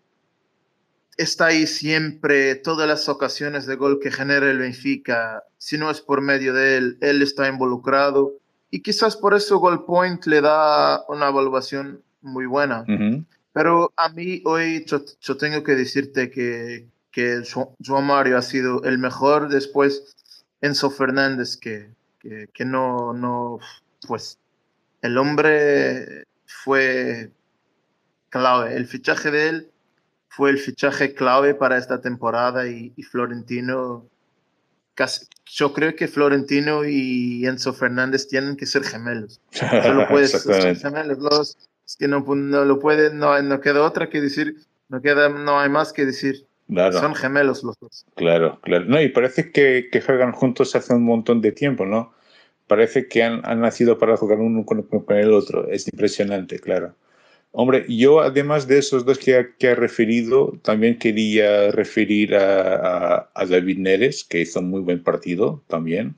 está 1.17 1.47
ahí 1.47 1.67
siempre, 1.67 2.55
todas 2.57 2.87
las 2.89 3.09
ocasiones 3.09 3.67
de 3.67 3.77
gol 3.77 3.99
que 4.01 4.11
genera 4.11 4.51
el 4.51 4.59
Benfica, 4.59 5.43
si 5.59 5.79
no 5.79 5.91
es 5.91 6.01
por 6.01 6.21
medio 6.21 6.53
de 6.55 6.77
él, 6.77 6.99
él 7.01 7.23
está 7.23 7.49
involucrado 7.49 8.35
y 8.71 8.83
quizás 8.83 9.17
por 9.17 9.35
eso 9.35 9.59
Goal 9.59 9.85
Point 9.85 10.27
le 10.27 10.41
da 10.41 11.05
una 11.09 11.29
evaluación 11.29 12.03
muy 12.21 12.47
buena. 12.47 12.81
Uh 12.83 12.93
-huh. 12.93 13.27
Pero 13.53 13.93
a 13.97 14.09
mí 14.11 14.43
hoy 14.45 14.85
yo, 14.85 15.03
yo, 15.21 15.37
tengo 15.37 15.63
que 15.63 15.75
decirte 15.75 16.31
que, 16.31 16.89
que 17.11 17.43
João 17.43 18.03
Mario 18.03 18.37
ha 18.37 18.43
sido 18.43 18.83
el 18.85 18.99
mejor 18.99 19.49
después 19.49 20.15
Enzo 20.61 20.91
Fernández 20.91 21.57
que 21.57 21.97
que, 22.27 22.49
que 22.53 22.65
no, 22.65 23.13
no, 23.13 23.59
pues 24.07 24.39
el 25.03 25.19
hombre 25.19 26.25
fue 26.47 27.31
clave. 28.29 28.77
El 28.77 28.87
fichaje 28.87 29.31
de 29.31 29.49
él 29.49 29.71
fue 30.37 30.51
el 30.51 30.59
fichaje 30.59 31.15
clave 31.15 31.55
para 31.55 31.79
esta 31.79 32.03
temporada 32.03 32.69
y, 32.69 32.93
y 32.95 33.03
Florentino, 33.05 34.07
casi, 34.95 35.25
yo 35.47 35.73
creo 35.73 35.97
que 35.97 36.09
Florentino 36.09 36.85
y 36.85 37.47
Enzo 37.47 37.73
Fernández 37.73 38.29
tienen 38.29 38.55
que 38.55 38.67
ser 38.67 38.85
gemelos. 38.85 39.41
Solo 39.83 40.07
puedes 40.09 40.33
ser 40.33 40.77
gemelos. 40.77 41.19
Los, 41.19 41.57
es 41.87 41.97
que 41.97 42.07
no, 42.07 42.21
no 42.21 42.65
lo 42.67 42.79
pueden, 42.79 43.19
no, 43.19 43.41
no 43.41 43.61
queda 43.63 43.83
otra 43.83 44.11
que 44.11 44.21
decir, 44.21 44.57
no 44.91 45.01
queda, 45.01 45.31
no 45.31 45.59
hay 45.59 45.71
más 45.71 45.95
que 45.95 46.05
decir. 46.05 46.47
Claro. 46.69 47.01
Son 47.01 47.15
gemelos 47.15 47.65
los 47.65 47.79
dos. 47.81 48.05
Claro, 48.15 48.61
claro. 48.61 48.85
No, 48.85 49.01
y 49.01 49.09
parece 49.09 49.51
que, 49.51 49.89
que, 49.91 50.03
juegan 50.03 50.33
juntos 50.33 50.77
hace 50.77 50.93
un 50.93 51.05
montón 51.05 51.41
de 51.41 51.53
tiempo, 51.53 51.87
¿no? 51.87 52.13
parece 52.67 53.09
que 53.09 53.23
han, 53.23 53.41
han 53.45 53.61
nacido 53.61 53.99
para 53.99 54.17
jugar 54.17 54.41
uno 54.41 54.67
con, 54.67 54.83
con, 54.83 55.17
el 55.17 55.33
otro. 55.33 55.67
Es 55.69 55.89
impresionante, 55.89 56.59
claro. 56.59 56.95
Hombre, 57.59 57.87
yo 57.89 58.21
además 58.21 58.69
de 58.69 58.77
esos 58.77 59.07
dos 59.07 59.19
que 59.19 59.35
ha, 59.35 59.57
que 59.57 59.69
ha 59.69 59.75
referido, 59.75 60.53
también 60.63 60.99
quería 60.99 61.71
referir 61.71 62.35
a, 62.35 62.75
a, 62.75 63.31
a, 63.35 63.47
David 63.47 63.79
Neres, 63.79 64.25
que 64.25 64.43
hizo 64.43 64.61
un 64.61 64.69
muy 64.69 64.83
buen 64.83 65.03
partido 65.03 65.65
también. 65.67 66.17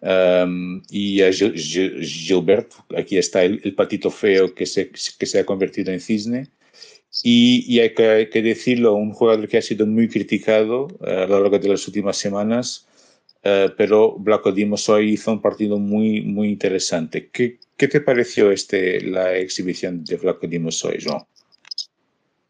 Um, 0.00 0.82
y 0.90 1.22
a 1.22 1.32
Gil, 1.32 1.54
Gil, 1.54 2.04
Gilbert, 2.04 2.72
aquí 2.96 3.18
está 3.18 3.44
el, 3.44 3.60
el, 3.62 3.76
patito 3.76 4.10
feo 4.10 4.52
que 4.52 4.66
se, 4.66 4.90
que 4.90 5.26
se 5.26 5.38
ha 5.38 5.46
convertido 5.46 5.92
en 5.92 6.00
cisne. 6.00 6.48
Y, 7.22 7.64
y 7.68 7.78
hay, 7.78 7.94
que, 7.94 8.08
hay, 8.08 8.28
que, 8.28 8.42
decirlo, 8.42 8.94
un 8.94 9.12
jugador 9.12 9.46
que 9.46 9.58
ha 9.58 9.62
sido 9.62 9.86
muy 9.86 10.08
criticado 10.08 10.88
uh, 10.98 11.06
a 11.06 11.26
lo 11.28 11.40
largo 11.40 11.58
de 11.60 11.68
las 11.68 11.86
últimas 11.86 12.16
semanas, 12.16 12.88
uh, 13.44 13.70
pero 13.76 14.16
Blanco 14.18 14.50
Dimos 14.50 14.88
hoy 14.88 15.12
hizo 15.12 15.30
un 15.30 15.40
partido 15.40 15.78
muy, 15.78 16.22
muy 16.22 16.48
interesante. 16.48 17.30
¿Qué, 17.32 17.60
¿Qué 17.76 17.88
te 17.88 18.00
pareció 18.00 18.50
este, 18.50 19.00
la 19.00 19.34
exhibición 19.34 20.04
de 20.04 20.16
hoy, 20.16 20.98
João? 20.98 21.26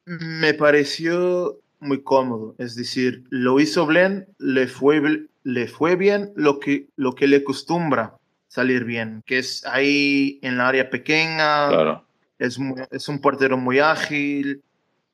Me 0.06 0.52
pareció 0.52 1.58
muy 1.80 2.02
cómodo, 2.02 2.54
es 2.58 2.74
decir, 2.74 3.24
lo 3.30 3.58
hizo 3.60 3.86
bien, 3.86 4.26
le 4.38 4.66
fue, 4.66 5.26
le 5.44 5.66
fue 5.66 5.96
bien 5.96 6.32
lo 6.36 6.60
que, 6.60 6.86
lo 6.96 7.14
que 7.14 7.26
le 7.26 7.36
acostumbra 7.36 8.16
salir 8.48 8.84
bien, 8.84 9.22
que 9.26 9.38
es 9.38 9.64
ahí 9.66 10.38
en 10.42 10.58
la 10.58 10.68
área 10.68 10.90
pequeña, 10.90 11.68
claro. 11.68 12.04
es, 12.38 12.58
muy, 12.58 12.80
es 12.90 13.08
un 13.08 13.20
portero 13.20 13.56
muy 13.56 13.78
ágil, 13.78 14.62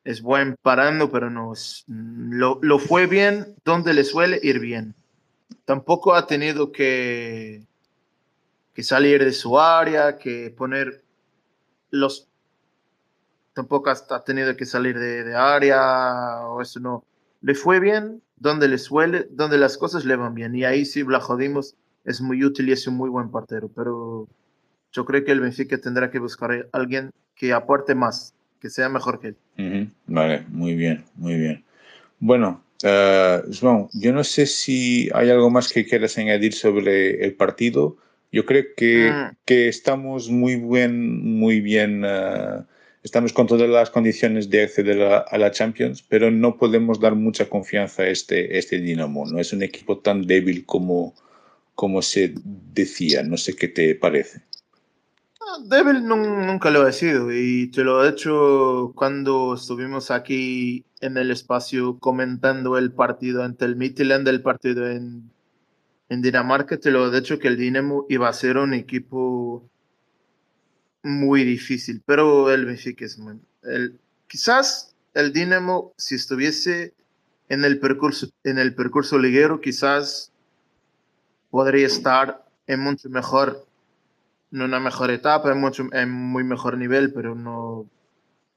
es 0.05 0.23
buen 0.23 0.57
parando, 0.61 1.11
pero 1.11 1.31
no, 1.31 1.52
es, 1.52 1.85
lo, 1.87 2.59
lo 2.62 2.79
fue 2.79 3.07
bien 3.07 3.55
donde 3.64 3.95
le 3.95 4.05
suele 4.05 4.40
ir 4.43 4.59
bien. 4.59 4.95
Tampoco 5.64 6.14
ha 6.14 6.26
tenido 6.26 6.73
que 6.73 7.62
que 8.75 8.83
salir 8.83 9.25
de 9.25 9.33
su 9.33 9.59
área, 9.59 10.17
que 10.19 10.50
poner 10.50 11.03
los... 11.91 12.29
Tampoco 13.53 13.91
ha 13.91 14.25
tenido 14.25 14.57
que 14.57 14.65
salir 14.65 14.99
de, 14.99 15.35
área 15.35 16.47
o 16.47 16.62
eso 16.62 16.81
no. 16.81 17.05
Le 17.43 17.55
fue 17.55 17.81
bien 17.81 18.23
donde 18.37 18.69
le 18.69 18.79
suele, 18.79 19.27
donde 19.31 19.59
las 19.59 19.77
josas 19.77 20.05
le 20.05 20.17
van 20.17 20.35
bien. 20.35 20.55
Y 20.55 20.65
ahí 20.65 20.85
sí 20.85 21.05
jodimos 21.21 21.75
es 22.05 22.21
muy 22.21 22.45
útil 22.45 22.69
y 22.69 22.73
es 22.73 22.87
un 22.87 22.95
muy 22.95 23.11
buen 23.11 23.31
portero. 23.31 23.69
Pero 23.75 24.29
yo 24.93 25.05
creo 25.05 25.25
que 25.25 25.33
el 25.33 25.41
Benfica 25.41 25.79
tendrá 25.79 26.11
que 26.11 26.19
buscar 26.19 26.53
a 26.53 26.65
alguien 26.73 27.11
que 27.35 27.53
aporte 27.53 27.95
más, 27.95 28.35
que 28.61 28.71
sea 28.71 28.89
mejor 28.89 29.21
que 29.21 29.35
él. 29.57 29.91
Vale, 30.07 30.45
muy 30.49 30.75
bien, 30.75 31.05
muy 31.17 31.35
bien. 31.35 31.65
Bueno, 32.19 32.62
uh, 32.85 33.50
João, 33.50 33.89
yo 33.95 34.12
no 34.12 34.25
sé 34.25 34.47
si 34.47 35.09
hay 35.15 35.31
algo 35.31 35.50
más 35.50 35.73
que 35.73 35.87
quieras 35.87 36.19
añadir 36.19 36.53
sobre 36.53 37.25
el 37.25 37.35
partido. 37.35 37.97
Yo 38.33 38.47
creo 38.47 38.65
que, 38.77 39.11
mm. 39.11 39.37
que 39.45 39.69
estamos 39.69 40.31
muy 40.31 40.57
bien, 40.57 41.37
muy 41.39 41.61
bien, 41.61 42.05
uh, 42.05 42.65
estamos 43.03 43.33
con 43.33 43.47
todas 43.47 43.69
las 43.69 43.91
condiciones 43.91 44.49
de 44.51 44.63
acceder 44.63 45.03
a, 45.03 45.19
a, 45.19 45.39
la 45.39 45.51
Champions, 45.51 46.03
pero 46.03 46.31
no 46.31 46.57
podemos 46.57 47.01
dar 47.01 47.15
mucha 47.15 47.49
confianza 47.49 48.03
a 48.03 48.09
este, 48.09 48.57
este 48.57 48.79
Dinamo. 48.79 49.27
No 49.27 49.39
es 49.41 49.53
un 49.53 49.63
equipo 49.63 49.99
tan 49.99 50.27
débil 50.27 50.65
como, 50.65 51.15
como 51.75 52.03
se 52.03 52.35
decía. 52.73 53.23
No 53.23 53.37
sé 53.37 53.57
qué 53.57 53.69
te 53.69 53.95
parece. 53.95 54.43
Débil 55.65 56.07
nunca 56.07 56.71
lo 56.71 56.87
he 56.87 56.93
sido 56.93 57.33
y 57.33 57.69
te 57.69 57.83
lo 57.83 58.05
he 58.05 58.11
hecho 58.11 58.93
cuando 58.95 59.55
estuvimos 59.55 60.11
aquí 60.11 60.85
en 61.01 61.17
el 61.17 61.31
espacio 61.31 61.99
comentando 61.99 62.79
el 62.79 62.93
partido 62.93 63.43
ante 63.43 63.65
el 63.65 63.77
Midtjylland, 63.77 64.29
el 64.29 64.43
partido 64.43 64.89
en 64.89 65.31
en 66.11 66.23
Dinamarca 66.23 66.76
te 66.76 66.90
lo 66.90 67.07
he 67.07 67.21
dicho 67.21 67.38
que 67.38 67.47
el 67.47 67.57
Dinamo 67.57 68.05
iba 68.09 68.29
a 68.29 68.33
ser 68.33 68.59
un 68.59 68.75
equipo 68.75 69.64
muy 71.05 71.45
difícil, 71.45 72.02
pero 72.05 72.50
el 72.50 72.67
Benfica 72.67 73.05
es 73.05 73.16
muy... 73.16 73.40
El, 73.62 73.99
quizás 74.27 74.96
el 75.14 75.33
Dinamo, 75.33 75.94
si 75.96 76.16
estuviese 76.16 76.94
en 77.49 77.64
el 77.64 77.79
percurso, 77.79 78.29
en 78.42 78.59
el 78.59 78.75
percurso 78.75 79.20
liguero, 79.20 79.61
quizás 79.61 80.33
podría 81.49 81.87
estar 81.87 82.44
en 82.66 82.81
mucho 82.81 83.09
mejor, 83.09 83.64
en 84.51 84.62
una 84.62 84.81
mejor 84.81 85.12
etapa, 85.12 85.53
en, 85.53 85.61
mucho, 85.61 85.87
en 85.92 86.11
muy 86.11 86.42
mejor 86.42 86.77
nivel, 86.77 87.12
pero 87.12 87.37
no... 87.37 87.87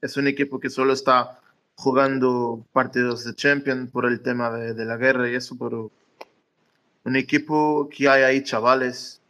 Es 0.02 0.16
un 0.16 0.26
equipo 0.26 0.58
que 0.58 0.70
solo 0.70 0.92
está 0.92 1.40
jugando 1.76 2.66
partidos 2.72 3.24
de 3.24 3.34
Champions 3.36 3.92
por 3.92 4.06
el 4.06 4.22
tema 4.22 4.50
de, 4.50 4.74
de 4.74 4.84
la 4.84 4.96
guerra 4.96 5.30
y 5.30 5.36
eso, 5.36 5.56
pero 5.56 5.92
un 7.04 7.16
equipo 7.16 7.88
que 7.88 8.08
hay 8.08 8.22
ahí 8.22 8.42
chavales 8.42 9.20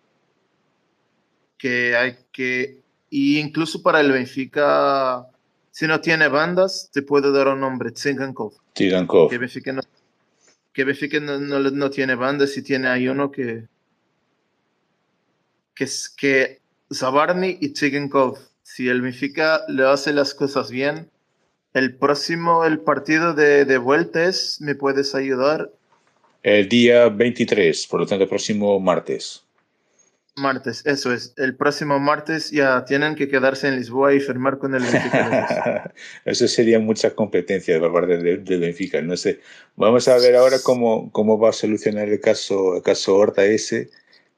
que 1.59 1.97
hay 1.97 2.17
que 2.33 2.81
y 3.11 3.39
incluso 3.39 3.83
para 3.83 4.01
el 4.01 4.13
Benfica 4.13 5.27
si 5.71 5.87
no 5.87 6.01
tiene 6.01 6.29
bandas 6.29 6.91
te 6.93 7.03
puedo 7.03 7.33
dar 7.33 7.49
un 7.49 7.61
nombre 7.61 7.91
Tsingankov 7.91 8.53
Tsingankov 8.75 9.29
que 9.29 9.39
Benfica 9.39 9.73
no 9.73 9.83
que 10.73 10.85
Benfica 10.85 11.21
no, 11.21 11.39
no, 11.39 11.59
no, 11.59 11.91
tiene 11.91 12.17
bandas 12.17 12.57
y 12.57 12.63
tiene 12.63 12.89
ahí 12.89 13.09
uno 13.09 13.31
que 13.31 13.67
que 15.75 15.85
es 15.85 16.09
que 16.09 16.61
Zabarny 16.93 17.59
y 17.61 17.71
Tsingankov 17.71 18.39
si 18.63 18.89
el 18.89 19.03
Benfica 19.03 19.63
le 19.69 19.85
hace 19.85 20.13
las 20.13 20.33
cosas 20.35 20.71
bien 20.71 21.11
el 21.73 21.97
próximo 21.97 22.65
el 22.65 22.81
partido 22.81 23.35
de, 23.35 23.65
de 23.65 23.79
vuelta 23.79 24.25
es 24.25 24.61
me 24.61 24.77
puedes 24.77 25.15
ayudar 25.17 25.73
el 26.45 26.69
día 26.69 27.09
23, 27.09 27.87
por 27.89 28.01
lo 28.01 28.07
tanto, 28.07 28.25
el 28.25 28.29
próximo 28.29 28.79
martes. 28.79 29.43
Martes, 30.37 30.83
eso 30.85 31.13
es. 31.13 31.33
El 31.37 31.57
próximo 31.57 31.99
martes 31.99 32.51
ya 32.51 32.85
tienen 32.85 33.15
que 33.15 33.29
quedarse 33.29 33.69
en 33.69 33.77
Lisboa 33.77 34.15
y 34.15 34.21
firmar 34.21 34.59
con 34.59 34.75
el 34.75 34.83
Benfica. 34.83 35.93
eso 36.25 36.49
sería 36.49 36.79
mucha 36.79 37.15
competencia 37.15 37.79
de 37.79 37.91
parte 37.91 38.19
del 38.19 38.45
de 38.45 38.59
Benfica. 38.59 39.01
No 39.01 39.17
sé. 39.17 39.41
Vamos 39.77 40.07
a 40.09 40.19
ver 40.19 40.37
ahora 40.37 40.59
cómo, 40.63 41.11
cómo 41.13 41.39
va 41.39 41.51
a 41.51 41.53
solucionar 41.53 42.09
el 42.09 42.21
caso, 42.21 42.77
el 42.77 42.83
caso 42.83 43.17
Horta 43.17 43.45
ese 43.45 43.91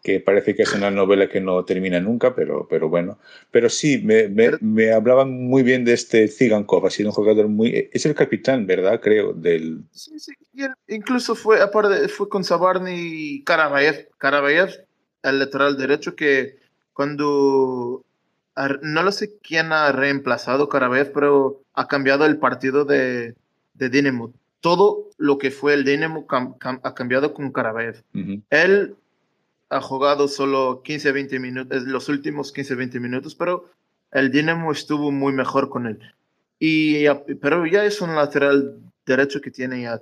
que 0.07 0.21
parece 0.21 0.55
que 0.55 0.63
es 0.63 0.73
una 0.73 0.89
novela 0.89 1.29
que 1.29 1.41
no 1.41 1.65
termina 1.65 1.99
nunca, 1.99 2.33
pero, 2.33 2.69
pero 2.71 2.89
bueno. 2.89 3.19
Pero 3.51 3.69
sí, 3.69 4.01
me, 4.05 4.29
me, 4.29 4.53
me 4.61 4.93
hablaban 4.93 5.33
muy 5.33 5.65
bien 5.65 5.85
de 5.85 5.95
este 5.95 6.29
Zigankov, 6.29 6.87
ha 6.87 6.91
sido 6.91 7.09
un 7.09 7.15
jugador 7.15 7.49
muy... 7.49 7.91
Es 7.93 8.07
el 8.07 8.15
capitán, 8.15 8.69
¿verdad? 8.69 9.01
Creo, 9.01 9.33
del... 9.33 9.81
Sí, 9.91 10.17
sí, 10.21 10.33
incluso 10.87 11.35
fue, 11.35 11.61
aparte, 11.61 12.07
fue 12.07 12.29
con 12.29 12.45
Sabarny 12.45 12.93
y 12.95 13.43
Karabayev, 13.43 14.11
Karabayev, 14.17 14.71
el 15.25 15.41
lateral 15.41 15.77
derecho, 15.77 16.15
que 16.15 16.57
cuando... 16.93 18.05
No 18.83 19.03
lo 19.03 19.11
sé 19.11 19.33
quién 19.43 19.73
ha 19.73 19.91
reemplazado 19.91 20.69
Karabayev, 20.69 21.11
pero 21.13 21.63
ha 21.75 21.89
cambiado 21.89 22.27
el 22.27 22.39
partido 22.39 22.85
de, 22.85 23.35
de 23.75 23.89
Dinamo. 23.89 24.33
Todo 24.61 25.11
lo 25.19 25.37
que 25.37 25.51
fue 25.51 25.75
el 25.75 25.85
Dinamo 25.85 26.29
cam, 26.29 26.57
cam, 26.59 26.79
ha 26.85 26.95
cambiado 26.95 27.35
con 27.35 27.51
Karabayev. 27.51 28.05
Uh 28.15 28.19
-huh. 28.19 28.43
Él 28.51 28.95
ha 29.69 29.81
jugado 29.81 30.29
solo 30.29 30.83
15-20 30.83 31.41
minutos, 31.41 31.83
los 31.83 32.09
últimos 32.09 32.55
15-20 32.55 33.01
minutos, 33.01 33.35
pero 33.35 33.71
el 34.13 34.31
Dinamo 34.31 34.73
estuvo 34.73 35.11
muy 35.11 35.33
mejor 35.33 35.69
con 35.69 35.87
él. 35.87 35.99
Y, 36.59 37.05
pero 37.41 37.67
ya 37.67 37.85
es 37.85 38.01
un 38.01 38.15
lateral 38.15 38.79
derecho 39.05 39.41
que 39.41 39.51
tiene 39.51 39.83
ya 39.83 40.01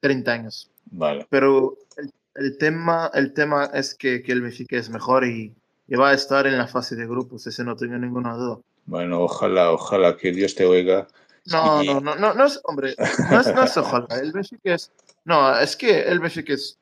30 0.00 0.32
años. 0.32 0.70
Vale. 0.86 1.26
Pero 1.28 1.76
el, 1.96 2.12
el, 2.34 2.58
tema, 2.58 3.10
el 3.14 3.32
tema 3.32 3.66
es 3.74 3.94
que, 3.94 4.22
que 4.22 4.32
el 4.32 4.42
Benfica 4.42 4.76
es 4.76 4.88
mejor 4.88 5.26
y, 5.26 5.54
y, 5.88 5.96
va 5.96 6.10
a 6.10 6.14
estar 6.14 6.46
en 6.46 6.56
la 6.56 6.66
fase 6.66 6.96
de 6.96 7.06
grupos, 7.06 7.46
ese 7.46 7.64
no 7.64 7.76
tengo 7.76 7.98
ninguna 7.98 8.34
duda. 8.34 8.58
Bueno, 8.86 9.20
ojalá, 9.20 9.70
ojalá 9.70 10.16
que 10.16 10.32
Dios 10.32 10.54
te 10.54 10.64
oiga. 10.64 11.06
No, 11.46 11.82
y... 11.82 11.86
no, 11.86 12.00
no, 12.00 12.14
no, 12.16 12.34
no 12.34 12.46
es, 12.46 12.60
hombre, 12.64 12.94
no 13.30 13.40
es, 13.40 13.54
no 13.54 13.64
es 13.64 13.76
ojalá, 13.76 14.06
el 14.20 14.32
Benfica 14.32 14.74
es, 14.74 14.92
no, 15.24 15.58
es 15.58 15.76
que 15.76 16.02
el 16.02 16.20
Benfica 16.20 16.54
es, 16.54 16.78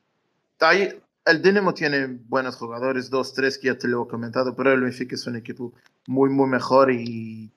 hay, 0.59 0.99
el 1.25 1.41
Dinamo 1.41 1.73
tiene 1.73 2.07
buenos 2.27 2.55
jugadores, 2.55 3.09
dos, 3.09 3.33
tres 3.33 3.57
que 3.57 3.67
ya 3.67 3.77
te 3.77 3.87
lo 3.87 4.03
he 4.03 4.07
comentado, 4.07 4.55
pero 4.55 4.73
el 4.73 4.81
Benfica 4.81 5.15
es 5.15 5.27
un 5.27 5.35
equipo 5.35 5.73
muy, 6.07 6.29
muy 6.29 6.47
mejor 6.47 6.91
y, 6.91 7.51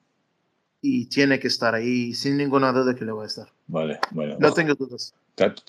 y 0.81 1.05
tiene 1.05 1.39
que 1.39 1.47
estar 1.47 1.73
ahí 1.73 2.13
sin 2.13 2.37
ninguna 2.37 2.71
duda 2.71 2.95
que 2.95 3.05
le 3.05 3.11
va 3.11 3.23
a 3.23 3.27
estar. 3.27 3.47
Vale, 3.67 3.99
bueno. 4.11 4.37
No 4.39 4.53
tengo 4.53 4.75
dudas. 4.75 5.13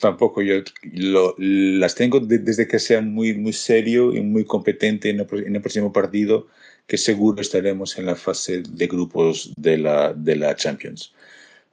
Tampoco 0.01 0.43
yo 0.43 0.63
lo, 0.93 1.35
las 1.39 1.95
tengo 1.95 2.21
de, 2.21 2.39
desde 2.39 2.69
que 2.69 2.79
sea 2.79 3.01
muy, 3.01 3.35
muy 3.35 3.53
serio 3.53 4.15
y 4.15 4.21
muy 4.21 4.45
competente 4.45 5.11
en 5.11 5.21
el, 5.21 5.27
en 5.47 5.57
el, 5.57 5.63
próximo 5.63 5.93
partido, 5.93 6.47
que 6.87 6.99
seguro 6.99 7.41
estaremos 7.41 7.99
en 7.99 8.07
la 8.07 8.15
fase 8.15 8.63
de 8.63 8.87
grupos 8.87 9.53
de 9.57 9.79
la, 9.79 10.13
de 10.13 10.37
la 10.37 10.55
Champions. 10.55 11.13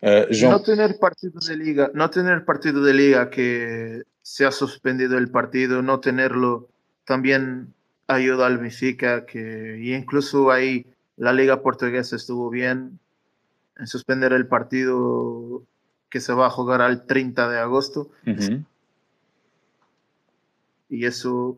Uh, 0.04 0.30
Jean... 0.32 0.52
No 0.52 0.62
tener 0.62 1.00
partido 1.00 1.40
de 1.40 1.56
liga, 1.56 1.90
no 1.94 2.10
tener 2.10 2.44
partido 2.44 2.84
de 2.84 2.94
liga 2.94 3.30
que 3.30 4.04
se 4.22 4.46
ha 4.46 4.52
suspendido 4.52 5.18
el 5.18 5.32
partido, 5.32 5.82
no 5.82 6.02
tenerlo 6.02 6.68
también 7.06 7.74
ayuda 8.08 8.48
al 8.48 8.58
Benfica, 8.58 9.26
que 9.26 9.78
y 9.80 9.94
incluso 9.94 10.52
ahí 10.52 10.86
la 11.16 11.32
liga 11.32 11.62
portuguesa 11.62 12.18
estuvo 12.18 12.50
bien 12.50 13.00
en 13.78 13.88
suspender 13.88 14.34
el 14.34 14.46
partido 14.46 15.64
que 16.10 16.20
se 16.20 16.34
va 16.34 16.48
a 16.48 16.50
jugar 16.50 16.82
al 16.82 17.06
30 17.06 17.48
de 17.48 17.60
agosto. 17.60 18.10
Uh 18.26 18.32
-huh. 18.32 18.66
Y 20.90 21.06
eso 21.06 21.58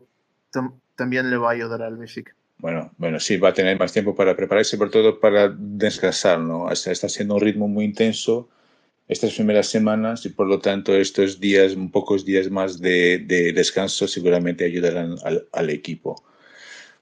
también 0.94 1.30
le 1.30 1.36
va 1.36 1.48
a 1.48 1.54
ayudar 1.54 1.82
al 1.82 1.96
Benfica. 1.96 2.35
Bueno, 2.58 2.90
bueno, 2.96 3.20
sí, 3.20 3.36
va 3.36 3.50
a 3.50 3.54
tener 3.54 3.78
más 3.78 3.92
tiempo 3.92 4.14
para 4.14 4.34
prepararse, 4.34 4.76
sobre 4.76 4.90
todo 4.90 5.20
para 5.20 5.54
descansar, 5.56 6.40
¿no? 6.40 6.70
Está, 6.70 7.08
siendo 7.08 7.34
un 7.34 7.40
ritmo 7.40 7.68
muy 7.68 7.84
intenso 7.84 8.48
estas 9.08 9.34
primeras 9.34 9.68
semanas 9.68 10.24
y 10.26 10.30
por 10.30 10.48
lo 10.48 10.58
tanto 10.58 10.94
estos 10.96 11.38
días, 11.38 11.76
pocos 11.92 12.24
días 12.24 12.50
más 12.50 12.80
de, 12.80 13.18
de 13.18 13.52
descanso 13.52 14.08
seguramente 14.08 14.64
ayudarán 14.64 15.16
al, 15.52 15.70
equipo. 15.70 16.24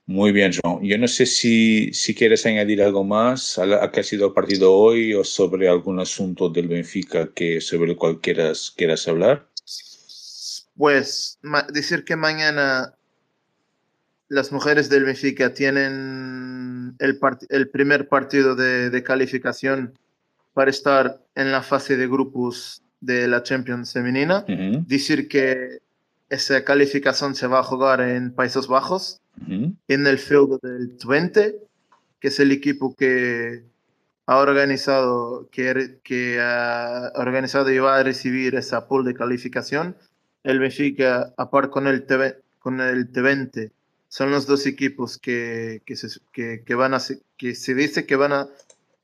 Muy 0.05 0.31
bien, 0.31 0.51
John. 0.53 0.83
Yo 0.83 0.99
no 0.99 1.07
sé 1.07 1.25
si, 1.25 1.91
si 1.93 2.13
quieres 2.13 2.45
añadir 2.45 2.83
algo 2.83 3.03
más 3.03 3.57
a, 3.57 3.65
la, 3.65 3.91
que 3.91 4.01
ha 4.01 4.03
sido 4.03 4.35
partido 4.35 4.73
hoy 4.73 5.15
o 5.15 5.23
sobre 5.23 5.67
algún 5.67 5.99
asunto 5.99 6.49
del 6.49 6.67
Benfica 6.67 7.31
que, 7.33 7.59
sobre 7.59 7.91
el 7.91 7.97
cual 7.97 8.19
quieras, 8.21 8.71
quieras 8.75 9.07
hablar. 9.07 9.47
Pues 10.77 11.39
decir 11.73 12.03
que 12.03 12.15
mañana 12.15 12.93
las 14.35 14.51
mujeres 14.51 14.89
del 14.89 15.05
Benfica 15.05 15.53
tienen 15.53 16.93
el, 16.99 17.19
el 17.49 17.69
primer 17.69 18.09
partido 18.09 18.53
de, 18.53 18.89
de, 18.89 19.01
calificación 19.01 19.97
para 20.53 20.69
estar 20.69 21.21
en 21.35 21.53
la 21.53 21.61
fase 21.61 21.95
de 21.95 22.05
grupos 22.05 22.83
de 22.99 23.29
la 23.29 23.43
Champions 23.43 23.93
femenina. 23.93 24.43
Uh 24.47 24.51
-huh. 24.51 24.85
Decir 24.87 25.29
que 25.29 25.79
esa 26.29 26.65
calificación 26.65 27.33
se 27.33 27.47
va 27.47 27.59
a 27.59 27.63
jugar 27.63 28.01
en 28.01 28.33
Países 28.33 28.67
Bajos, 28.67 29.21
uh 29.39 29.49
-huh. 29.49 29.75
en 29.87 30.07
el 30.07 30.17
feudo 30.17 30.59
del 30.61 30.97
Twente, 30.97 31.55
que 32.19 32.27
es 32.27 32.37
el 32.39 32.51
equipo 32.51 32.93
que 32.93 33.63
ha 34.27 34.37
organizado, 34.37 35.47
que, 35.49 35.99
que 36.03 36.39
ha 36.41 37.11
organizado 37.15 37.71
y 37.71 37.79
va 37.79 37.99
a 37.99 38.03
recibir 38.03 38.55
esa 38.55 38.87
pool 38.87 39.05
de 39.05 39.13
calificación. 39.13 39.95
El 40.43 40.59
Benfica, 40.59 41.33
aparte 41.37 41.71
con 41.71 41.87
el, 41.87 41.99
TV, 42.05 42.35
con 42.59 42.81
el 42.81 43.07
Twente, 43.11 43.71
son 44.07 44.31
los 44.31 44.45
dos 44.45 44.65
equipos 44.65 45.17
que, 45.17 45.81
que, 45.85 45.95
se, 45.95 46.07
que, 46.31 46.63
que, 46.65 46.75
van 46.75 46.93
a, 46.93 46.99
que 47.37 47.55
se 47.55 47.73
dice 47.73 48.05
que 48.05 48.15
van 48.15 48.31
a, 48.31 48.47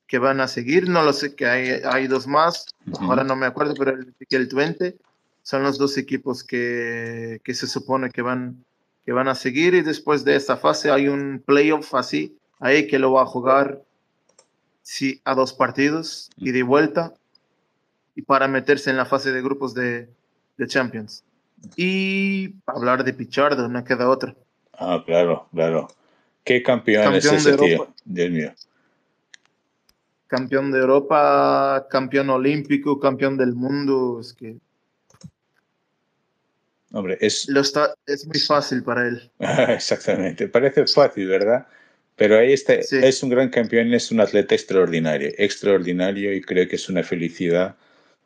que 0.08 0.20
van 0.20 0.40
a 0.40 0.48
seguir. 0.48 0.90
No 0.90 1.04
lo 1.04 1.14
sé, 1.14 1.36
que 1.36 1.46
hay, 1.46 1.82
hay 1.84 2.08
dos 2.08 2.28
más. 2.28 2.66
Uh 2.86 2.92
-huh. 2.92 3.10
Ahora 3.10 3.24
no 3.24 3.36
me 3.36 3.46
acuerdo, 3.46 3.74
pero 3.76 3.92
el, 3.92 4.14
el 4.30 4.48
Twente 4.48 4.98
son 5.44 5.64
los 5.64 5.78
dos 5.78 5.98
equipos 5.98 6.44
que, 6.44 7.42
que 7.44 7.54
se 7.54 7.68
supone 7.68 8.10
que 8.10 8.22
van, 8.22 8.64
que 9.06 9.12
van 9.12 9.28
a 9.28 9.36
seguir. 9.36 9.74
Y 9.74 9.82
después 9.82 10.24
de 10.24 10.36
esta 10.36 10.58
fase 10.58 10.92
hay 10.92 11.08
un 11.08 11.42
playoff 11.46 11.94
así, 11.96 12.38
ahí 12.60 12.88
que 12.88 13.00
lo 13.00 13.12
va 13.14 13.24
a 13.24 13.26
jugar 13.26 13.82
sí, 14.82 15.22
a 15.26 15.36
dos 15.36 15.54
partidos 15.54 16.30
y 16.38 16.52
de 16.52 16.64
vuelta. 16.64 17.14
Y 18.16 18.24
para 18.24 18.48
meterse 18.48 18.90
en 18.90 18.98
la 18.98 19.06
fase 19.06 19.32
de 19.32 19.42
grupos 19.42 19.74
de, 19.74 20.10
de 20.58 20.68
Champions. 20.68 21.24
Y 21.78 22.56
hablar 22.66 23.04
de 23.04 23.14
Pichardo, 23.14 23.70
no 23.70 23.84
queda 23.84 24.10
otra. 24.10 24.36
Ah, 24.82 25.04
claro, 25.06 25.48
claro. 25.54 25.88
¿Qué 26.44 26.64
campeón, 26.64 27.04
campeón 27.04 27.36
es 27.36 27.46
ese 27.46 27.52
de 27.52 27.58
tío? 27.58 27.94
Dios 28.04 28.32
mío. 28.32 28.54
Campeón 30.26 30.72
de 30.72 30.80
Europa, 30.80 31.88
campeón 31.90 32.32
olímpico, 32.32 33.00
campeón 33.00 33.38
del 33.38 33.54
mundo. 33.54 34.20
Es 34.20 34.34
que. 34.34 34.58
Hombre, 36.94 37.18
es. 37.22 37.48
Lo 37.48 37.62
está, 37.62 37.94
es 38.08 38.26
muy 38.26 38.40
fácil 38.40 38.82
para 38.82 39.08
él. 39.08 39.30
Exactamente. 39.40 40.48
Parece 40.48 40.88
fácil, 40.88 41.28
¿verdad? 41.28 41.68
Pero 42.16 42.40
ahí 42.40 42.54
está. 42.54 42.82
Sí. 42.82 42.98
Es 43.04 43.22
un 43.22 43.30
gran 43.30 43.50
campeón, 43.50 43.94
es 43.94 44.12
un 44.12 44.20
atleta 44.20 44.56
extraordinario. 44.56 45.30
Extraordinario 45.38 46.34
y 46.34 46.42
creo 46.42 46.68
que 46.68 46.78
es 46.78 46.90
una 46.90 47.04
felicidad. 47.04 47.76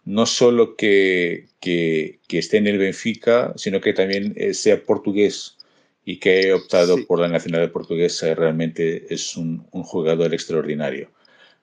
No 0.06 0.26
solo 0.26 0.78
que, 0.78 1.48
que, 1.60 2.20
que 2.30 2.38
esté 2.38 2.58
en 2.58 2.68
el 2.68 2.78
Benfica, 2.78 3.54
sino 3.58 3.82
que 3.82 3.92
también 3.92 4.34
eh, 4.38 4.54
sea 4.54 4.82
portugués 4.82 5.58
y 6.06 6.18
que 6.20 6.42
he 6.42 6.54
optado 6.54 6.98
sí. 6.98 7.04
por 7.04 7.20
la 7.20 7.28
nacionalidad 7.28 7.72
portuguesa 7.72 8.34
realmente 8.36 9.12
es 9.14 9.36
un, 9.36 9.66
un 9.72 9.84
jugador 9.84 10.34
extraordinario. 10.34 11.10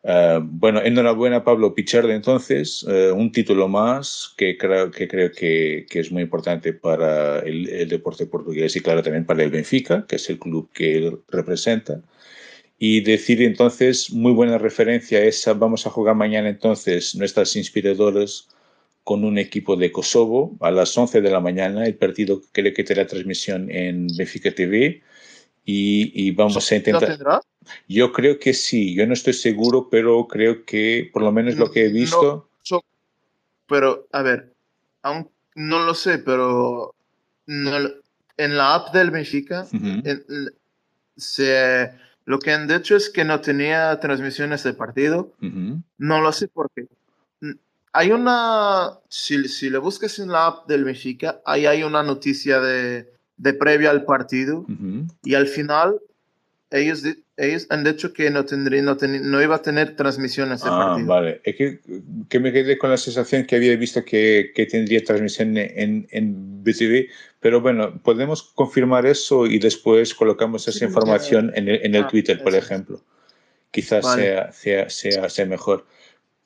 Uh, 0.04 0.40
bueno, 0.42 0.82
enhorabuena 0.82 1.44
Pablo 1.44 1.76
Pichardo 1.76 2.10
entonces, 2.10 2.82
uh, 2.82 3.14
un 3.14 3.30
título 3.30 3.68
más 3.68 4.34
que 4.36 4.58
creo 4.58 4.90
que, 4.90 5.06
creo 5.06 5.30
que, 5.30 5.86
que 5.88 6.00
es 6.00 6.10
muy 6.10 6.22
importante 6.22 6.72
para 6.72 7.38
el, 7.38 7.68
el, 7.68 7.88
deporte 7.88 8.26
portugués 8.26 8.74
y 8.74 8.80
claro 8.80 9.00
también 9.00 9.24
para 9.24 9.44
el 9.44 9.50
Benfica, 9.52 10.04
que 10.08 10.16
es 10.16 10.28
el 10.28 10.40
club 10.40 10.68
que 10.72 10.98
él 10.98 11.18
representa. 11.28 12.02
Y 12.80 13.02
decir 13.02 13.40
entonces, 13.42 14.10
muy 14.10 14.32
buena 14.32 14.58
referencia 14.58 15.22
esa, 15.22 15.54
vamos 15.54 15.86
a 15.86 15.90
jugar 15.90 16.16
mañana 16.16 16.48
entonces 16.48 17.14
nuestras 17.14 17.54
inspiradoras 17.54 18.48
con 19.04 19.24
un 19.24 19.38
equipo 19.38 19.76
de 19.76 19.90
Kosovo 19.90 20.56
a 20.60 20.70
las 20.70 20.96
11 20.96 21.20
de 21.20 21.30
la 21.30 21.40
mañana. 21.40 21.84
El 21.84 21.96
partido 21.96 22.40
creo 22.52 22.72
que 22.72 22.84
tendrá 22.84 23.06
transmisión 23.06 23.70
en 23.70 24.06
Benfica 24.16 24.54
TV. 24.54 25.02
Y, 25.64 26.12
y 26.14 26.32
vamos 26.32 26.70
a 26.70 26.76
intentar. 26.76 27.08
tendrá? 27.08 27.40
Yo 27.88 28.12
creo 28.12 28.38
que 28.38 28.52
sí. 28.52 28.94
Yo 28.94 29.06
no 29.06 29.12
estoy 29.12 29.32
seguro, 29.32 29.88
pero 29.90 30.26
creo 30.26 30.64
que 30.64 31.10
por 31.12 31.22
lo 31.22 31.32
menos 31.32 31.56
lo 31.56 31.70
que 31.70 31.86
he 31.86 31.88
visto. 31.88 32.48
No, 32.70 32.84
pero, 33.68 34.06
a 34.12 34.22
ver, 34.22 34.52
aún 35.02 35.28
no 35.54 35.84
lo 35.84 35.94
sé, 35.94 36.18
pero 36.18 36.94
no, 37.46 37.76
en 38.36 38.56
la 38.56 38.74
app 38.74 38.92
del 38.92 39.10
Benfica 39.10 39.66
uh 39.72 39.76
-huh. 39.76 40.02
en, 40.04 40.52
se, 41.16 41.90
lo 42.24 42.38
que 42.38 42.50
han 42.52 42.66
dicho 42.66 42.96
es 42.96 43.08
que 43.08 43.24
no 43.24 43.40
tenía 43.40 43.98
transmisiones 44.00 44.64
de 44.64 44.74
partido. 44.74 45.32
Uh 45.40 45.46
-huh. 45.46 45.82
No 45.98 46.20
lo 46.20 46.32
sé 46.32 46.48
por 46.48 46.70
qué 46.74 46.86
hay 47.92 48.10
una, 48.10 48.98
si, 49.08 49.48
si 49.48 49.68
le 49.68 49.78
buscas 49.78 50.18
en 50.18 50.28
la 50.28 50.46
app 50.46 50.68
del 50.68 50.84
Benfica, 50.84 51.40
ahí 51.44 51.66
hay 51.66 51.82
una 51.82 52.02
noticia 52.02 52.60
de, 52.60 53.12
de 53.36 53.54
previa 53.54 53.90
al 53.90 54.04
partido 54.04 54.60
uh 54.60 54.66
-huh. 54.68 55.08
y 55.24 55.34
al 55.34 55.46
final 55.46 56.00
ellos, 56.70 57.02
ellos 57.36 57.66
han 57.68 57.84
dicho 57.84 58.14
que 58.14 58.30
no, 58.30 58.46
tendría, 58.46 58.80
no, 58.80 58.96
ten, 58.96 59.30
no 59.30 59.42
iba 59.42 59.56
a 59.56 59.62
tener 59.62 59.94
transmisiones 59.94 60.62
de 60.62 60.70
ah, 60.70 60.78
partido. 60.78 61.06
Vale, 61.06 61.40
es 61.44 61.56
que, 61.56 61.80
que, 62.30 62.40
me 62.40 62.50
quedé 62.50 62.78
con 62.78 62.88
la 62.88 62.96
sensación 62.96 63.44
que 63.44 63.56
había 63.56 63.76
visto 63.76 64.02
que, 64.04 64.52
que 64.54 64.64
tendría 64.64 65.04
transmisión 65.04 65.58
en, 65.58 66.06
en 66.10 66.64
BTV, 66.64 67.08
pero 67.40 67.60
bueno, 67.60 68.00
podemos 68.02 68.42
confirmar 68.42 69.04
eso 69.04 69.46
y 69.46 69.58
después 69.58 70.14
colocamos 70.14 70.66
esa 70.66 70.78
sí, 70.78 70.84
información 70.86 71.52
en 71.54 71.68
el, 71.68 71.84
en 71.84 71.94
el 71.94 72.04
ah, 72.04 72.08
Twitter, 72.08 72.42
por 72.42 72.54
ejemplo. 72.54 73.02
Quizás 73.70 74.02
vale. 74.04 74.22
sea, 74.22 74.52
sea, 74.52 74.88
sea, 74.88 75.28
sea 75.28 75.46
mejor 75.46 75.86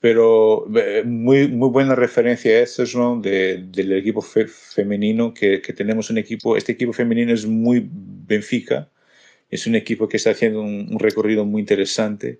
pero 0.07 0.67
muy, 1.05 1.49
muy 1.49 1.69
buena 1.69 1.97
referencia 1.97 2.53
a 2.53 2.61
eso, 2.61 2.85
¿no? 2.95 3.21
De, 3.21 3.65
del 3.73 3.93
equipo 3.93 4.23
fe, 4.23 4.47
femenino, 4.47 5.35
que, 5.35 5.61
que, 5.61 5.73
tenemos 5.73 6.11
un 6.11 6.19
equipo, 6.19 6.57
este 6.57 6.71
equipo 6.71 6.93
femenino 6.93 7.33
es 7.33 7.45
muy 7.45 7.85
Benfica, 7.91 8.89
es 9.51 9.67
un 9.67 9.75
equipo 9.75 10.09
que 10.09 10.19
está 10.19 10.31
haciendo 10.31 10.61
un, 10.61 10.87
un, 10.93 11.01
recorrido 11.01 11.45
muy 11.45 11.61
interesante 11.61 12.39